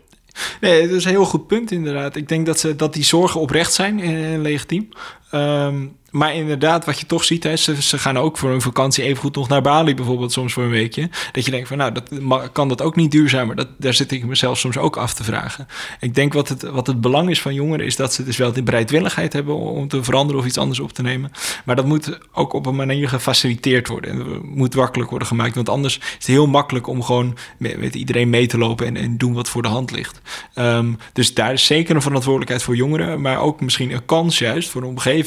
Nee, 0.61 0.87
dat 0.87 0.97
is 0.97 1.05
een 1.05 1.11
heel 1.11 1.25
goed 1.25 1.47
punt 1.47 1.71
inderdaad. 1.71 2.15
Ik 2.15 2.27
denk 2.27 2.45
dat, 2.45 2.59
ze, 2.59 2.75
dat 2.75 2.93
die 2.93 3.03
zorgen 3.03 3.41
oprecht 3.41 3.73
zijn 3.73 3.99
en 3.99 4.41
legitiem. 4.41 4.89
Um, 5.35 5.95
maar 6.13 6.35
inderdaad, 6.35 6.85
wat 6.85 6.99
je 6.99 7.05
toch 7.05 7.23
ziet, 7.23 7.43
hè, 7.43 7.55
ze, 7.55 7.97
gaan 7.97 8.17
ook 8.17 8.37
voor 8.37 8.51
een 8.51 8.61
vakantie 8.61 9.03
even 9.03 9.17
goed 9.17 9.35
nog 9.35 9.47
naar 9.47 9.61
Bali 9.61 9.95
bijvoorbeeld, 9.95 10.31
soms 10.31 10.53
voor 10.53 10.63
een 10.63 10.69
weekje. 10.69 11.09
Dat 11.31 11.45
je 11.45 11.51
denkt 11.51 11.67
van, 11.67 11.77
nou, 11.77 11.91
dat, 11.91 12.51
kan 12.51 12.67
dat 12.67 12.81
ook 12.81 12.95
niet 12.95 13.11
duurzamer? 13.11 13.55
Dat, 13.55 13.67
daar 13.77 13.93
zit 13.93 14.11
ik 14.11 14.25
mezelf 14.25 14.57
soms 14.57 14.77
ook 14.77 14.97
af 14.97 15.13
te 15.13 15.23
vragen. 15.23 15.67
Ik 15.99 16.15
denk 16.15 16.33
wat 16.33 16.49
het, 16.49 16.61
wat 16.61 16.87
het 16.87 17.01
belang 17.01 17.29
is 17.29 17.41
van 17.41 17.53
jongeren, 17.53 17.85
is 17.85 17.95
dat 17.95 18.13
ze 18.13 18.23
dus 18.23 18.37
wel 18.37 18.53
de 18.53 18.63
bereidwilligheid 18.63 19.33
hebben 19.33 19.55
om 19.55 19.87
te 19.87 20.03
veranderen 20.03 20.41
of 20.41 20.47
iets 20.47 20.57
anders 20.57 20.79
op 20.79 20.93
te 20.93 21.01
nemen. 21.01 21.31
Maar 21.65 21.75
dat 21.75 21.85
moet 21.85 22.19
ook 22.33 22.53
op 22.53 22.65
een 22.65 22.75
manier 22.75 23.09
gefaciliteerd 23.09 23.87
worden. 23.87 24.11
En 24.11 24.41
moet 24.43 24.75
makkelijk 24.75 25.09
worden 25.09 25.27
gemaakt, 25.27 25.55
want 25.55 25.69
anders 25.69 25.97
is 25.97 26.13
het 26.13 26.25
heel 26.25 26.47
makkelijk 26.47 26.87
om 26.87 27.03
gewoon 27.03 27.37
met, 27.57 27.95
iedereen 27.95 28.29
mee 28.29 28.47
te 28.47 28.57
lopen 28.57 28.85
en, 28.85 28.97
en 28.97 29.17
doen 29.17 29.33
wat 29.33 29.49
voor 29.49 29.61
de 29.61 29.67
hand 29.67 29.91
ligt. 29.91 30.21
Um, 30.55 30.97
dus 31.13 31.33
daar 31.33 31.53
is 31.53 31.65
zeker 31.65 31.95
een 31.95 32.01
verantwoordelijkheid 32.01 32.63
voor 32.63 32.75
jongeren, 32.75 33.21
maar 33.21 33.39
ook 33.39 33.61
misschien 33.61 33.91
een 33.91 34.05
kans 34.05 34.39
juist 34.39 34.69
voor 34.69 34.81
de 34.81 34.87
omgeving 34.87 35.21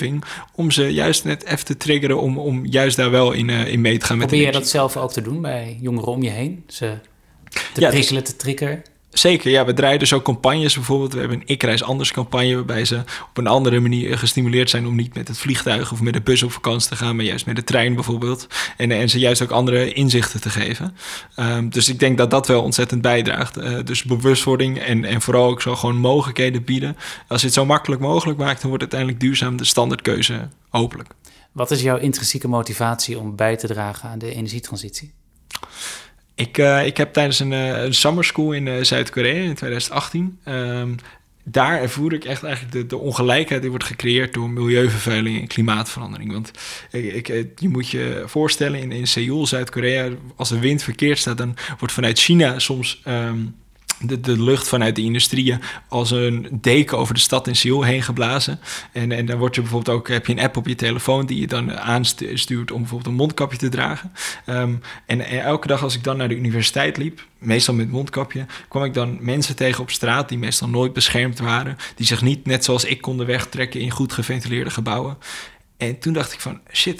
om 0.55 0.71
ze 0.71 0.93
juist 0.93 1.25
net 1.25 1.45
even 1.45 1.65
te 1.65 1.77
triggeren 1.77 2.21
om, 2.21 2.39
om 2.39 2.67
juist 2.67 2.97
daar 2.97 3.11
wel 3.11 3.33
in, 3.33 3.49
uh, 3.49 3.67
in 3.67 3.81
mee 3.81 3.99
te 3.99 4.07
gaan. 4.07 4.19
Probeer 4.19 4.47
je 4.47 4.53
dat 4.53 4.69
zelf 4.69 4.97
ook 4.97 5.13
te 5.13 5.23
doen 5.23 5.43
bij 5.43 5.79
jongeren 5.81 6.09
om 6.09 6.23
je 6.23 6.31
heen? 6.31 6.65
Ze 6.67 6.99
te 7.73 7.81
ja, 7.81 7.89
prikkelen, 7.89 8.25
te 8.25 8.37
triggeren? 8.37 8.83
Zeker, 9.19 9.51
ja. 9.51 9.65
We 9.65 9.75
draaien 9.75 9.99
dus 9.99 10.13
ook 10.13 10.25
campagnes 10.25 10.75
bijvoorbeeld. 10.75 11.13
We 11.13 11.19
hebben 11.19 11.39
een 11.39 11.47
Ik 11.47 11.63
Reis 11.63 11.83
Anders 11.83 12.13
campagne... 12.13 12.55
waarbij 12.55 12.85
ze 12.85 12.99
op 13.29 13.39
een 13.39 13.47
andere 13.47 13.81
manier 13.81 14.19
gestimuleerd 14.19 14.71
zijn... 14.71 14.87
om 14.87 14.95
niet 14.95 15.15
met 15.15 15.29
het 15.29 15.39
vliegtuig 15.39 15.93
of 15.93 16.01
met 16.01 16.13
de 16.13 16.21
bus 16.21 16.43
op 16.43 16.53
vakantie 16.53 16.89
te 16.89 16.97
gaan... 16.97 17.17
maar 17.17 17.25
juist 17.25 17.47
met 17.47 17.57
de 17.57 17.65
trein 17.65 17.95
bijvoorbeeld. 17.95 18.47
En, 18.77 18.91
en 18.91 19.09
ze 19.09 19.19
juist 19.19 19.43
ook 19.43 19.51
andere 19.51 19.93
inzichten 19.93 20.41
te 20.41 20.51
geven. 20.51 20.97
Um, 21.37 21.71
dus 21.71 21.89
ik 21.89 21.99
denk 21.99 22.19
dat 22.19 22.31
dat 22.31 22.47
wel 22.47 22.63
ontzettend 22.63 23.03
bijdraagt. 23.03 23.59
Uh, 23.59 23.79
dus 23.85 24.05
bewustwording 24.05 24.79
en, 24.79 25.05
en 25.05 25.21
vooral 25.21 25.49
ook 25.49 25.63
zo 25.63 25.77
gewoon 25.77 25.97
mogelijkheden 25.97 26.65
bieden. 26.65 26.97
Als 27.29 27.41
je 27.41 27.47
het 27.47 27.55
zo 27.55 27.65
makkelijk 27.65 28.01
mogelijk 28.01 28.39
maakt... 28.39 28.61
dan 28.61 28.69
wordt 28.69 28.83
uiteindelijk 28.83 29.21
duurzaam 29.21 29.57
de 29.57 29.65
standaardkeuze 29.65 30.49
hopelijk. 30.69 31.09
Wat 31.53 31.71
is 31.71 31.83
jouw 31.83 31.97
intrinsieke 31.97 32.49
motivatie 32.49 33.19
om 33.19 33.37
bij 33.37 33.57
te 33.57 33.67
dragen 33.67 34.09
aan 34.09 34.19
de 34.19 34.35
energietransitie? 34.35 35.13
Ik, 36.37 36.59
uh, 36.59 36.87
ik 36.87 36.97
heb 36.97 37.13
tijdens 37.13 37.41
een, 37.41 37.51
een 37.51 37.95
summer 37.95 38.25
school 38.25 38.53
in 38.53 38.67
uh, 38.67 38.83
Zuid-Korea 38.83 39.43
in 39.43 39.55
2018 39.55 40.39
um, 40.49 40.97
daar 41.49 41.81
ervoer 41.81 42.13
ik 42.13 42.25
echt 42.25 42.43
eigenlijk 42.43 42.75
de, 42.75 42.87
de 42.87 42.97
ongelijkheid 42.97 43.61
die 43.61 43.71
wordt 43.71 43.85
gecreëerd 43.85 44.35
door 44.35 44.51
milieuvervuiling 44.51 45.41
en 45.41 45.47
klimaatverandering. 45.47 46.33
Want 46.33 46.51
ik, 46.91 47.27
je 47.57 47.69
moet 47.69 47.89
je 47.89 48.23
voorstellen, 48.27 48.81
in, 48.81 48.93
in 48.93 49.07
Seoul, 49.07 49.47
Zuid-Korea, 49.47 50.09
als 50.37 50.49
de 50.49 50.59
wind 50.59 50.83
verkeerd 50.83 51.19
staat, 51.19 51.39
dan 51.39 51.57
wordt 51.79 51.95
vanuit 51.95 52.19
China 52.19 52.59
soms. 52.59 53.01
Ehm, 53.05 53.39
de, 54.01 54.21
de 54.21 54.43
lucht 54.43 54.69
vanuit 54.69 54.97
de 54.97 55.03
industrieën 55.03 55.61
als 55.89 56.11
een 56.11 56.49
deken 56.53 56.99
over 56.99 57.15
de 57.15 57.21
stad 57.21 57.47
in 57.47 57.57
Seoul 57.57 57.83
heen 57.83 58.03
geblazen. 58.03 58.61
En, 58.93 59.13
en 59.13 59.27
dan 59.27 59.39
word 59.39 59.55
je 59.55 59.61
bijvoorbeeld 59.61 59.97
ook, 59.97 60.09
heb 60.09 60.27
je 60.27 60.33
een 60.33 60.41
app 60.41 60.57
op 60.57 60.67
je 60.67 60.75
telefoon 60.75 61.27
die 61.27 61.41
je 61.41 61.47
dan 61.47 61.79
aanstuurt 61.79 62.71
om 62.71 62.81
bijvoorbeeld 62.81 63.11
een 63.11 63.19
mondkapje 63.19 63.59
te 63.59 63.69
dragen. 63.69 64.13
Ehm, 64.45 64.75
en, 65.07 65.21
elke 65.21 65.67
dag 65.67 65.83
als 65.83 65.95
ik 65.95 66.05
dan 66.05 66.17
naar 66.17 66.29
de 66.29 66.37
universiteit 66.37 66.97
liep, 66.97 67.27
meestal 67.39 67.75
met 67.75 67.91
mondkapje, 67.91 68.47
kwam 68.69 68.85
ik 68.85 68.95
dan 68.95 69.19
mensen 69.21 69.57
tegen 69.57 69.83
op 69.83 69.91
straat 69.91 70.29
die 70.29 70.39
meestal 70.39 70.69
nooit 70.69 70.93
beschermd 70.93 71.39
waren, 71.39 71.77
die 71.95 72.07
zich 72.07 72.23
niet 72.23 72.47
net 72.47 72.65
zoals 72.65 72.85
ik 72.85 73.01
konden 73.01 73.27
wegtrekken 73.27 73.81
in 73.81 73.91
goed 73.91 74.13
geventileerde 74.13 74.71
gebouwen. 74.71 75.19
En 75.77 75.99
toen 75.99 76.13
dacht 76.13 76.33
ik 76.33 76.41
van, 76.41 76.61
shit, 76.73 76.99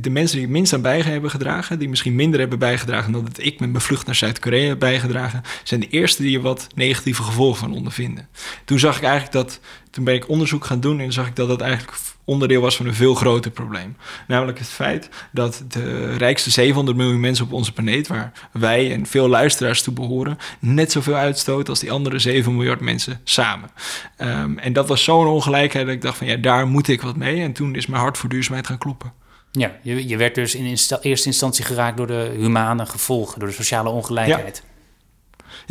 de 0.00 0.10
mensen 0.10 0.36
die 0.36 0.46
het 0.46 0.54
minst 0.54 0.72
aan 0.72 0.82
bij 0.82 1.00
hebben 1.00 1.30
gedragen, 1.30 1.78
die 1.78 1.88
misschien 1.88 2.14
minder 2.14 2.40
hebben 2.40 2.58
bijgedragen 2.58 3.12
dan 3.12 3.24
dat 3.24 3.38
ik 3.38 3.60
met 3.60 3.70
mijn 3.70 3.82
vlucht 3.82 4.06
naar 4.06 4.14
Zuid-Korea 4.14 4.68
heb 4.68 4.78
bijgedragen, 4.78 5.42
zijn 5.64 5.80
de 5.80 5.88
eerste 5.88 6.22
die 6.22 6.36
er 6.36 6.42
wat 6.42 6.66
negatieve 6.74 7.22
gevolgen 7.22 7.58
van 7.58 7.74
ondervinden. 7.74 8.28
Toen 8.64 8.78
zag 8.78 8.96
ik 8.96 9.02
eigenlijk 9.02 9.32
dat, 9.32 9.60
toen 9.90 10.04
ben 10.04 10.14
ik 10.14 10.28
onderzoek 10.28 10.64
gaan 10.64 10.80
doen 10.80 11.00
en 11.00 11.12
zag 11.12 11.26
ik 11.26 11.36
dat 11.36 11.48
dat 11.48 11.60
eigenlijk 11.60 11.98
onderdeel 12.24 12.60
was 12.60 12.76
van 12.76 12.86
een 12.86 12.94
veel 12.94 13.14
groter 13.14 13.50
probleem. 13.50 13.96
Namelijk 14.26 14.58
het 14.58 14.68
feit 14.68 15.08
dat 15.32 15.64
de 15.68 16.16
rijkste 16.16 16.50
700 16.50 16.96
miljoen 16.96 17.20
mensen 17.20 17.44
op 17.44 17.52
onze 17.52 17.72
planeet, 17.72 18.08
waar 18.08 18.32
wij 18.52 18.92
en 18.92 19.06
veel 19.06 19.28
luisteraars 19.28 19.82
toe 19.82 19.94
behoren, 19.94 20.38
net 20.58 20.92
zoveel 20.92 21.14
uitstoten 21.14 21.68
als 21.68 21.80
die 21.80 21.92
andere 21.92 22.18
7 22.18 22.56
miljard 22.56 22.80
mensen 22.80 23.20
samen. 23.24 23.70
Ehm, 24.16 24.58
en 24.58 24.72
dat 24.72 24.88
was 24.88 25.04
zo'n 25.04 25.26
ongelijkheid 25.26 25.86
dat 25.86 25.94
ik 25.94 26.02
dacht 26.02 26.18
van 26.18 26.26
ja, 26.26 26.36
daar 26.36 26.66
moet 26.66 26.88
ik 26.88 27.02
wat 27.02 27.16
mee. 27.16 27.42
En 27.42 27.52
toen 27.52 27.74
is 27.74 27.86
mijn 27.86 28.02
hart 28.02 28.18
voor 28.18 28.28
duurzaamheid 28.28 28.66
gaan 28.66 28.78
kloppen. 28.78 29.12
Ja, 29.52 29.78
je, 29.82 30.08
je 30.08 30.16
werd 30.16 30.34
dus 30.34 30.54
in 30.54 30.64
eerste 31.00 31.26
instantie 31.26 31.64
geraakt 31.64 31.96
door 31.96 32.06
de 32.06 32.32
humane 32.36 32.86
gevolgen, 32.86 33.38
door 33.38 33.48
de 33.48 33.54
sociale 33.54 33.88
ongelijkheid. 33.88 34.62
Ja, 34.64 34.69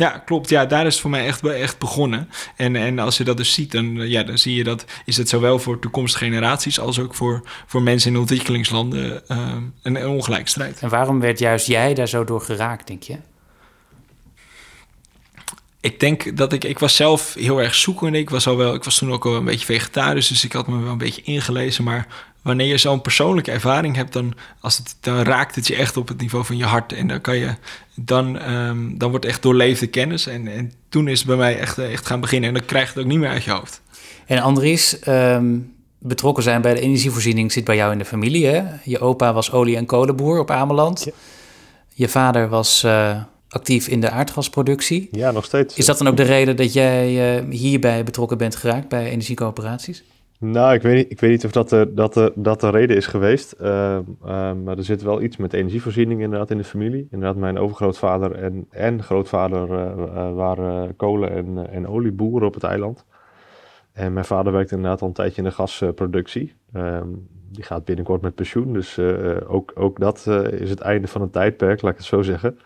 klopt. 0.08 0.48
Ja, 0.48 0.66
daar 0.66 0.86
is 0.86 0.92
het 0.92 1.02
voor 1.02 1.10
mij 1.10 1.26
echt, 1.26 1.46
echt 1.46 1.78
begonnen. 1.78 2.28
En, 2.56 2.76
en 2.76 2.98
als 2.98 3.16
je 3.16 3.24
dat 3.24 3.36
dus 3.36 3.52
ziet, 3.52 3.72
dan, 3.72 4.08
ja, 4.08 4.22
dan 4.22 4.38
zie 4.38 4.54
je 4.54 4.64
dat 4.64 4.84
is 5.04 5.16
het 5.16 5.28
zowel 5.28 5.58
voor 5.58 5.78
toekomstige 5.78 6.24
generaties 6.24 6.80
als 6.80 6.98
ook 6.98 7.14
voor, 7.14 7.42
voor 7.66 7.82
mensen 7.82 8.12
in 8.12 8.18
ontwikkelingslanden 8.18 9.22
uh, 9.28 9.38
een, 9.82 9.96
een 9.96 10.08
ongelijk 10.08 10.48
strijd. 10.48 10.80
En 10.80 10.88
waarom 10.88 11.20
werd 11.20 11.38
juist 11.38 11.66
jij 11.66 11.94
daar 11.94 12.08
zo 12.08 12.24
door 12.24 12.40
geraakt, 12.40 12.86
denk 12.86 13.02
je? 13.02 13.16
ik 15.80 16.00
denk 16.00 16.36
dat 16.36 16.52
ik, 16.52 16.64
ik 16.64 16.78
was 16.78 16.96
zelf 16.96 17.34
heel 17.34 17.62
erg 17.62 17.74
zoekende. 17.74 18.18
Ik 18.18 18.30
was, 18.30 18.46
al 18.46 18.56
wel, 18.56 18.74
ik 18.74 18.84
was 18.84 18.98
toen 18.98 19.12
ook 19.12 19.26
al 19.26 19.34
een 19.34 19.44
beetje 19.44 19.66
vegetarisch, 19.66 20.28
dus 20.28 20.44
ik 20.44 20.52
had 20.52 20.66
me 20.66 20.82
wel 20.82 20.92
een 20.92 20.98
beetje 20.98 21.22
ingelezen. 21.22 21.84
Maar 21.84 22.06
wanneer 22.42 22.66
je 22.66 22.78
zo'n 22.78 23.00
persoonlijke 23.00 23.50
ervaring 23.50 23.96
hebt, 23.96 24.12
dan, 24.12 24.34
als 24.60 24.78
het, 24.78 24.96
dan 25.00 25.22
raakt 25.22 25.54
het 25.54 25.66
je 25.66 25.76
echt 25.76 25.96
op 25.96 26.08
het 26.08 26.20
niveau 26.20 26.44
van 26.44 26.56
je 26.56 26.64
hart. 26.64 26.92
En 26.92 27.06
dan 27.06 27.20
kan 27.20 27.36
je, 27.36 27.54
dan, 27.94 28.52
um, 28.52 28.98
dan 28.98 29.10
wordt 29.10 29.24
echt 29.24 29.42
doorleefde 29.42 29.86
kennis. 29.86 30.26
En, 30.26 30.48
en 30.48 30.72
toen 30.88 31.08
is 31.08 31.18
het 31.18 31.28
bij 31.28 31.36
mij 31.36 31.58
echt, 31.58 31.78
echt 31.78 32.06
gaan 32.06 32.20
beginnen. 32.20 32.48
En 32.48 32.54
dan 32.54 32.64
krijg 32.64 32.84
je 32.84 32.92
het 32.92 33.02
ook 33.02 33.10
niet 33.10 33.18
meer 33.18 33.30
uit 33.30 33.44
je 33.44 33.50
hoofd. 33.50 33.80
En 34.26 34.40
Andries, 34.40 34.98
um, 35.08 35.74
betrokken 35.98 36.42
zijn 36.42 36.62
bij 36.62 36.74
de 36.74 36.80
energievoorziening 36.80 37.52
zit 37.52 37.64
bij 37.64 37.76
jou 37.76 37.92
in 37.92 37.98
de 37.98 38.04
familie. 38.04 38.46
Hè? 38.46 38.62
Je 38.84 38.98
opa 38.98 39.32
was 39.32 39.52
olie- 39.52 39.76
en 39.76 39.86
kolenboer 39.86 40.38
op 40.38 40.50
Ameland. 40.50 41.06
Je 41.94 42.08
vader 42.08 42.48
was. 42.48 42.84
Uh, 42.84 43.20
actief 43.50 43.88
in 43.88 44.00
de 44.00 44.10
aardgasproductie. 44.10 45.08
Ja, 45.10 45.30
nog 45.30 45.44
steeds. 45.44 45.74
Is 45.74 45.86
dat 45.86 45.98
dan 45.98 46.08
ook 46.08 46.16
de 46.16 46.22
reden 46.22 46.56
dat 46.56 46.72
jij 46.72 47.38
uh, 47.38 47.50
hierbij 47.50 48.04
betrokken 48.04 48.38
bent 48.38 48.56
geraakt 48.56 48.88
bij 48.88 49.10
energiecoöperaties? 49.10 50.02
Nou, 50.40 50.74
ik 50.74 50.82
weet 50.82 50.96
niet, 50.96 51.10
ik 51.10 51.20
weet 51.20 51.30
niet 51.30 51.44
of 51.44 51.50
dat 51.50 51.68
de, 51.68 51.90
dat 51.94 52.14
de, 52.14 52.32
dat 52.34 52.60
de 52.60 52.70
reden 52.70 52.96
is 52.96 53.06
geweest. 53.06 53.54
Uh, 53.60 53.98
uh, 54.24 54.52
maar 54.52 54.76
er 54.76 54.84
zit 54.84 55.02
wel 55.02 55.22
iets 55.22 55.36
met 55.36 55.52
energievoorziening 55.52 56.20
inderdaad 56.20 56.50
in 56.50 56.56
de 56.56 56.64
familie. 56.64 57.08
Inderdaad, 57.10 57.36
mijn 57.36 57.58
overgrootvader 57.58 58.32
en, 58.34 58.66
en 58.70 59.02
grootvader 59.02 59.66
waren 60.34 60.96
kolen- 60.96 61.30
en, 61.30 61.70
en 61.70 61.86
olieboeren 61.86 62.48
op 62.48 62.54
het 62.54 62.62
eiland. 62.62 63.04
En 63.92 64.12
mijn 64.12 64.24
vader 64.24 64.52
werkte 64.52 64.74
inderdaad 64.74 65.00
al 65.02 65.08
een 65.08 65.14
tijdje 65.14 65.42
in 65.42 65.48
de 65.48 65.54
gasproductie. 65.54 66.54
Ehm, 66.72 67.08
die 67.48 67.64
gaat 67.64 67.84
binnenkort 67.84 68.22
met 68.22 68.34
pensioen, 68.34 68.72
dus 68.72 68.98
ook, 69.46 69.72
ook 69.74 70.00
dat 70.00 70.26
is 70.50 70.70
het 70.70 70.80
einde 70.80 71.08
van 71.08 71.22
een 71.22 71.30
tijdperk, 71.30 71.82
laat 71.82 71.92
ik 71.92 71.98
het 71.98 72.06
zo 72.06 72.22
zeggen. 72.22 72.58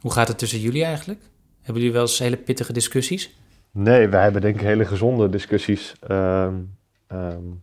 Hoe 0.00 0.12
gaat 0.12 0.28
het 0.28 0.38
tussen 0.38 0.58
jullie 0.58 0.84
eigenlijk? 0.84 1.20
Hebben 1.56 1.74
jullie 1.74 1.92
wel 1.92 2.02
eens 2.02 2.18
hele 2.18 2.36
pittige 2.36 2.72
discussies? 2.72 3.38
Nee, 3.70 4.08
wij 4.08 4.22
hebben 4.22 4.40
denk 4.40 4.54
ik 4.54 4.60
hele 4.60 4.84
gezonde 4.84 5.28
discussies. 5.28 5.94
Um, 6.10 6.78
um, 7.12 7.62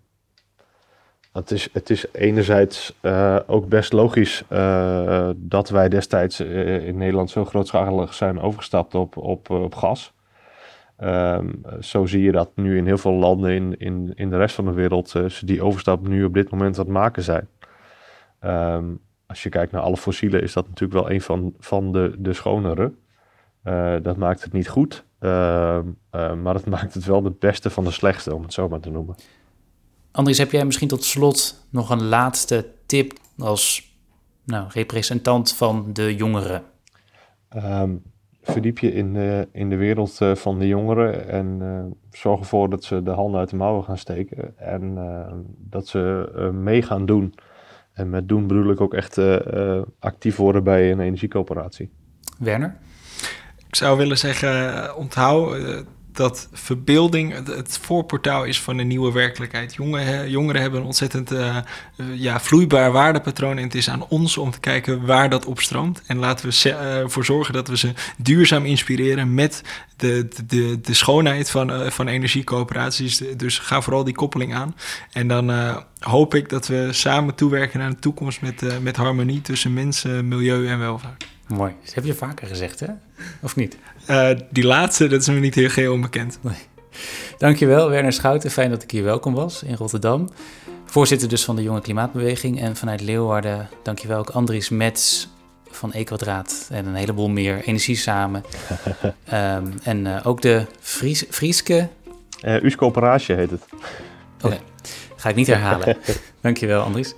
het, 1.37 1.51
is, 1.51 1.69
het 1.73 1.89
is 1.89 2.05
enerzijds 2.11 2.95
uh, 3.01 3.39
ook 3.47 3.67
best 3.67 3.93
logisch 3.93 4.43
uh, 4.49 5.29
dat 5.35 5.69
wij 5.69 5.89
destijds 5.89 6.41
uh, 6.41 6.87
in 6.87 6.97
Nederland 6.97 7.29
zo 7.29 7.45
grootschalig 7.45 8.13
zijn 8.13 8.39
overgestapt 8.39 8.95
op, 8.95 9.17
op, 9.17 9.49
op 9.49 9.75
gas. 9.75 10.13
Um, 10.99 11.61
zo 11.79 12.05
zie 12.05 12.21
je 12.21 12.31
dat 12.31 12.49
nu 12.55 12.77
in 12.77 12.85
heel 12.85 12.97
veel 12.97 13.13
landen 13.13 13.77
in, 13.79 14.13
in, 14.15 14.29
de 14.29 14.37
rest 14.37 14.55
van 14.55 14.65
de 14.65 14.71
wereld 14.71 15.09
ze 15.09 15.45
die 15.45 15.61
overstap 15.61 16.07
nu 16.07 16.23
op 16.23 16.33
dit 16.33 16.49
moment 16.49 16.77
aan 16.77 16.83
het 16.83 16.93
maken 16.93 17.23
zijn. 17.23 17.47
Um, 18.45 18.99
als 19.25 19.43
je 19.43 19.49
kijkt 19.49 19.71
naar 19.71 19.81
alle 19.81 19.97
fossielen, 19.97 20.41
is 20.41 20.53
dat 20.53 20.67
natuurlijk 20.67 20.99
wel 20.99 21.11
een 21.11 21.21
van, 21.21 21.53
van 21.59 21.91
de, 21.91 22.15
de 22.19 22.33
schonere. 22.33 22.93
Dat 24.01 24.17
maakt 24.17 24.43
het 24.43 24.53
niet 24.53 24.69
goed, 24.69 25.05
maar 25.19 26.53
dat 26.53 26.65
maakt 26.75 26.93
het 26.93 27.05
wel 27.05 27.21
de 27.21 27.35
beste 27.39 27.69
van 27.69 27.83
de 27.83 27.91
slechtste, 27.91 28.35
om 28.35 28.41
het 28.41 28.53
zo 28.53 28.69
maar 28.69 28.79
te 28.79 28.89
noemen. 28.89 29.15
Andries, 30.17 30.37
heb 30.37 30.51
jij 30.51 30.65
misschien 30.65 30.87
tot 30.87 31.03
slot 31.03 31.67
nog 31.69 31.89
een 31.89 32.03
laatste 32.03 32.65
tip 32.85 33.13
als 33.37 33.95
nou, 34.45 34.67
representant 34.69 35.53
van 35.53 35.89
de 35.93 36.15
jongeren? 36.15 36.63
Um, 37.55 38.03
verdiep 38.41 38.79
je 38.79 38.93
in 38.93 39.13
de, 39.13 39.47
in 39.51 39.69
de 39.69 39.75
wereld 39.75 40.17
van 40.33 40.59
de 40.59 40.67
jongeren 40.67 41.29
en 41.29 41.97
zorg 42.11 42.39
ervoor 42.39 42.69
dat 42.69 42.83
ze 42.83 43.03
de 43.03 43.11
handen 43.11 43.39
uit 43.39 43.49
de 43.49 43.55
mouwen 43.55 43.83
gaan 43.83 43.97
steken 43.97 44.57
en 44.57 44.97
dat 45.57 45.87
ze 45.87 46.29
mee 46.53 46.81
gaan 46.81 47.05
doen 47.05 47.33
en 47.93 48.09
met 48.09 48.27
doen 48.27 48.47
bedoel 48.47 48.71
ik 48.71 48.81
ook 48.81 48.93
echt 48.93 49.17
uh, 49.17 49.81
actief 49.99 50.35
worden 50.35 50.63
bij 50.63 50.91
een 50.91 50.99
energiecoöperatie. 50.99 51.89
Werner? 52.39 52.77
Ik 53.67 53.75
zou 53.75 53.97
willen 53.97 54.17
zeggen, 54.17 54.95
onthoud 54.95 55.85
dat 56.17 56.47
verbeelding 56.53 57.33
het 57.47 57.77
voorportaal 57.81 58.43
is 58.43 58.61
van 58.61 58.77
een 58.77 58.87
nieuwe 58.87 59.11
werkelijkheid. 59.11 59.73
Jongen, 59.73 60.29
jongeren 60.29 60.61
hebben 60.61 60.79
een 60.79 60.85
ontzettend 60.85 61.31
uh, 61.31 61.57
ja, 62.13 62.39
vloeibaar 62.39 62.91
waardepatroon. 62.91 63.57
En 63.57 63.63
het 63.63 63.75
is 63.75 63.89
aan 63.89 64.07
ons 64.07 64.37
om 64.37 64.51
te 64.51 64.59
kijken 64.59 65.05
waar 65.05 65.29
dat 65.29 65.45
op 65.45 65.59
stroomt. 65.59 66.01
En 66.07 66.17
laten 66.17 66.49
we 66.49 66.73
ervoor 66.73 67.21
uh, 67.21 67.27
zorgen 67.27 67.53
dat 67.53 67.67
we 67.67 67.77
ze 67.77 67.93
duurzaam 68.17 68.65
inspireren 68.65 69.33
met 69.33 69.61
de, 69.95 70.27
de, 70.47 70.81
de 70.81 70.93
schoonheid 70.93 71.49
van, 71.49 71.91
van 71.91 72.07
energiecoöperaties. 72.07 73.23
Dus 73.37 73.59
ga 73.59 73.81
vooral 73.81 74.03
die 74.03 74.15
koppeling 74.15 74.55
aan. 74.55 74.75
En 75.11 75.27
dan 75.27 75.51
hoop 75.99 76.35
ik 76.35 76.49
dat 76.49 76.67
we 76.67 76.87
samen 76.91 77.35
toewerken 77.35 77.79
naar 77.79 77.87
een 77.87 77.99
toekomst 77.99 78.41
met, 78.41 78.81
met 78.81 78.95
harmonie 78.95 79.41
tussen 79.41 79.73
mensen, 79.73 80.27
milieu 80.27 80.67
en 80.67 80.79
welvaart. 80.79 81.25
Mooi. 81.47 81.73
Dat 81.85 81.93
heb 81.93 82.05
je 82.05 82.13
vaker 82.13 82.47
gezegd, 82.47 82.79
hè? 82.79 82.87
Of 83.41 83.55
niet? 83.55 83.77
Uh, 84.09 84.29
die 84.49 84.65
laatste, 84.65 85.07
dat 85.07 85.21
is 85.21 85.27
me 85.27 85.39
niet 85.39 85.55
heel 85.55 85.69
geheel 85.69 85.93
onbekend. 85.93 86.39
Nee. 86.41 86.55
Dankjewel, 87.37 87.89
Werner 87.89 88.13
Schouten. 88.13 88.51
Fijn 88.51 88.69
dat 88.69 88.83
ik 88.83 88.91
hier 88.91 89.03
welkom 89.03 89.33
was 89.33 89.63
in 89.63 89.75
Rotterdam. 89.75 90.29
Voorzitter 90.85 91.29
dus 91.29 91.45
van 91.45 91.55
de 91.55 91.63
Jonge 91.63 91.81
Klimaatbeweging. 91.81 92.61
En 92.61 92.75
vanuit 92.75 93.01
Leeuwarden, 93.01 93.69
dankjewel 93.83 94.19
ook 94.19 94.29
Andries 94.29 94.69
Mets 94.69 95.27
van 95.69 95.91
E-Kwadraat 95.93 96.67
en 96.71 96.85
een 96.85 96.95
heleboel 96.95 97.29
meer. 97.29 97.61
Energie 97.63 97.95
samen. 97.95 98.43
um, 99.33 99.73
en 99.83 100.05
uh, 100.05 100.19
ook 100.23 100.41
de 100.41 100.65
Fries, 100.79 101.25
Frieske... 101.29 101.89
Uh, 102.45 102.63
Us 102.63 102.75
Coöperatie 102.75 103.35
heet 103.35 103.51
het. 103.51 103.65
Oké, 103.73 104.45
okay. 104.45 104.59
ga 105.15 105.29
ik 105.29 105.35
niet 105.35 105.47
herhalen. 105.47 105.97
dankjewel, 106.41 106.81
Andries. 106.81 107.13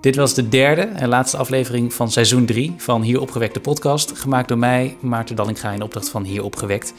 Dit 0.00 0.16
was 0.16 0.34
de 0.34 0.48
derde 0.48 0.82
en 0.82 1.08
laatste 1.08 1.36
aflevering 1.36 1.94
van 1.94 2.10
seizoen 2.10 2.46
3 2.46 2.74
van 2.76 3.02
Hier 3.02 3.20
Opgewekt 3.20 3.54
de 3.54 3.60
podcast, 3.60 4.18
gemaakt 4.18 4.48
door 4.48 4.58
mij, 4.58 4.96
Maarten 5.00 5.36
Dallinga, 5.36 5.70
in 5.70 5.82
opdracht 5.82 6.08
van 6.08 6.24
Hier 6.24 6.44
Opgewekt. 6.44 6.92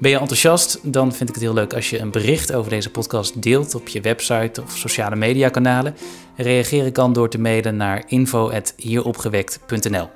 Ben 0.00 0.10
je 0.10 0.18
enthousiast? 0.18 0.78
Dan 0.82 1.12
vind 1.12 1.28
ik 1.28 1.34
het 1.34 1.44
heel 1.44 1.54
leuk 1.54 1.74
als 1.74 1.90
je 1.90 1.98
een 1.98 2.10
bericht 2.10 2.52
over 2.52 2.70
deze 2.70 2.90
podcast 2.90 3.42
deelt 3.42 3.74
op 3.74 3.88
je 3.88 4.00
website 4.00 4.62
of 4.62 4.76
sociale 4.76 5.16
mediakanalen. 5.16 5.94
Reageer 6.36 6.92
kan 6.92 7.12
door 7.12 7.28
te 7.28 7.38
mailen 7.38 7.76
naar 7.76 8.04
info.hieropgewekt.nl. 8.06 10.08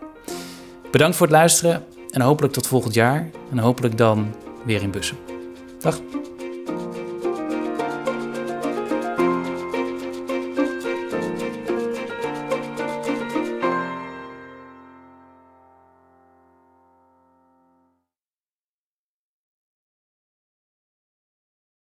Bedankt 0.91 1.17
voor 1.17 1.27
het 1.27 1.37
luisteren 1.37 1.85
en 2.11 2.21
hopelijk 2.21 2.53
tot 2.53 2.67
volgend 2.67 2.95
jaar 2.95 3.31
en 3.51 3.59
hopelijk 3.59 3.99
dan 3.99 4.35
weer 4.65 4.83
in 4.83 4.91
bussen. 4.91 5.17
Dag! 5.81 6.01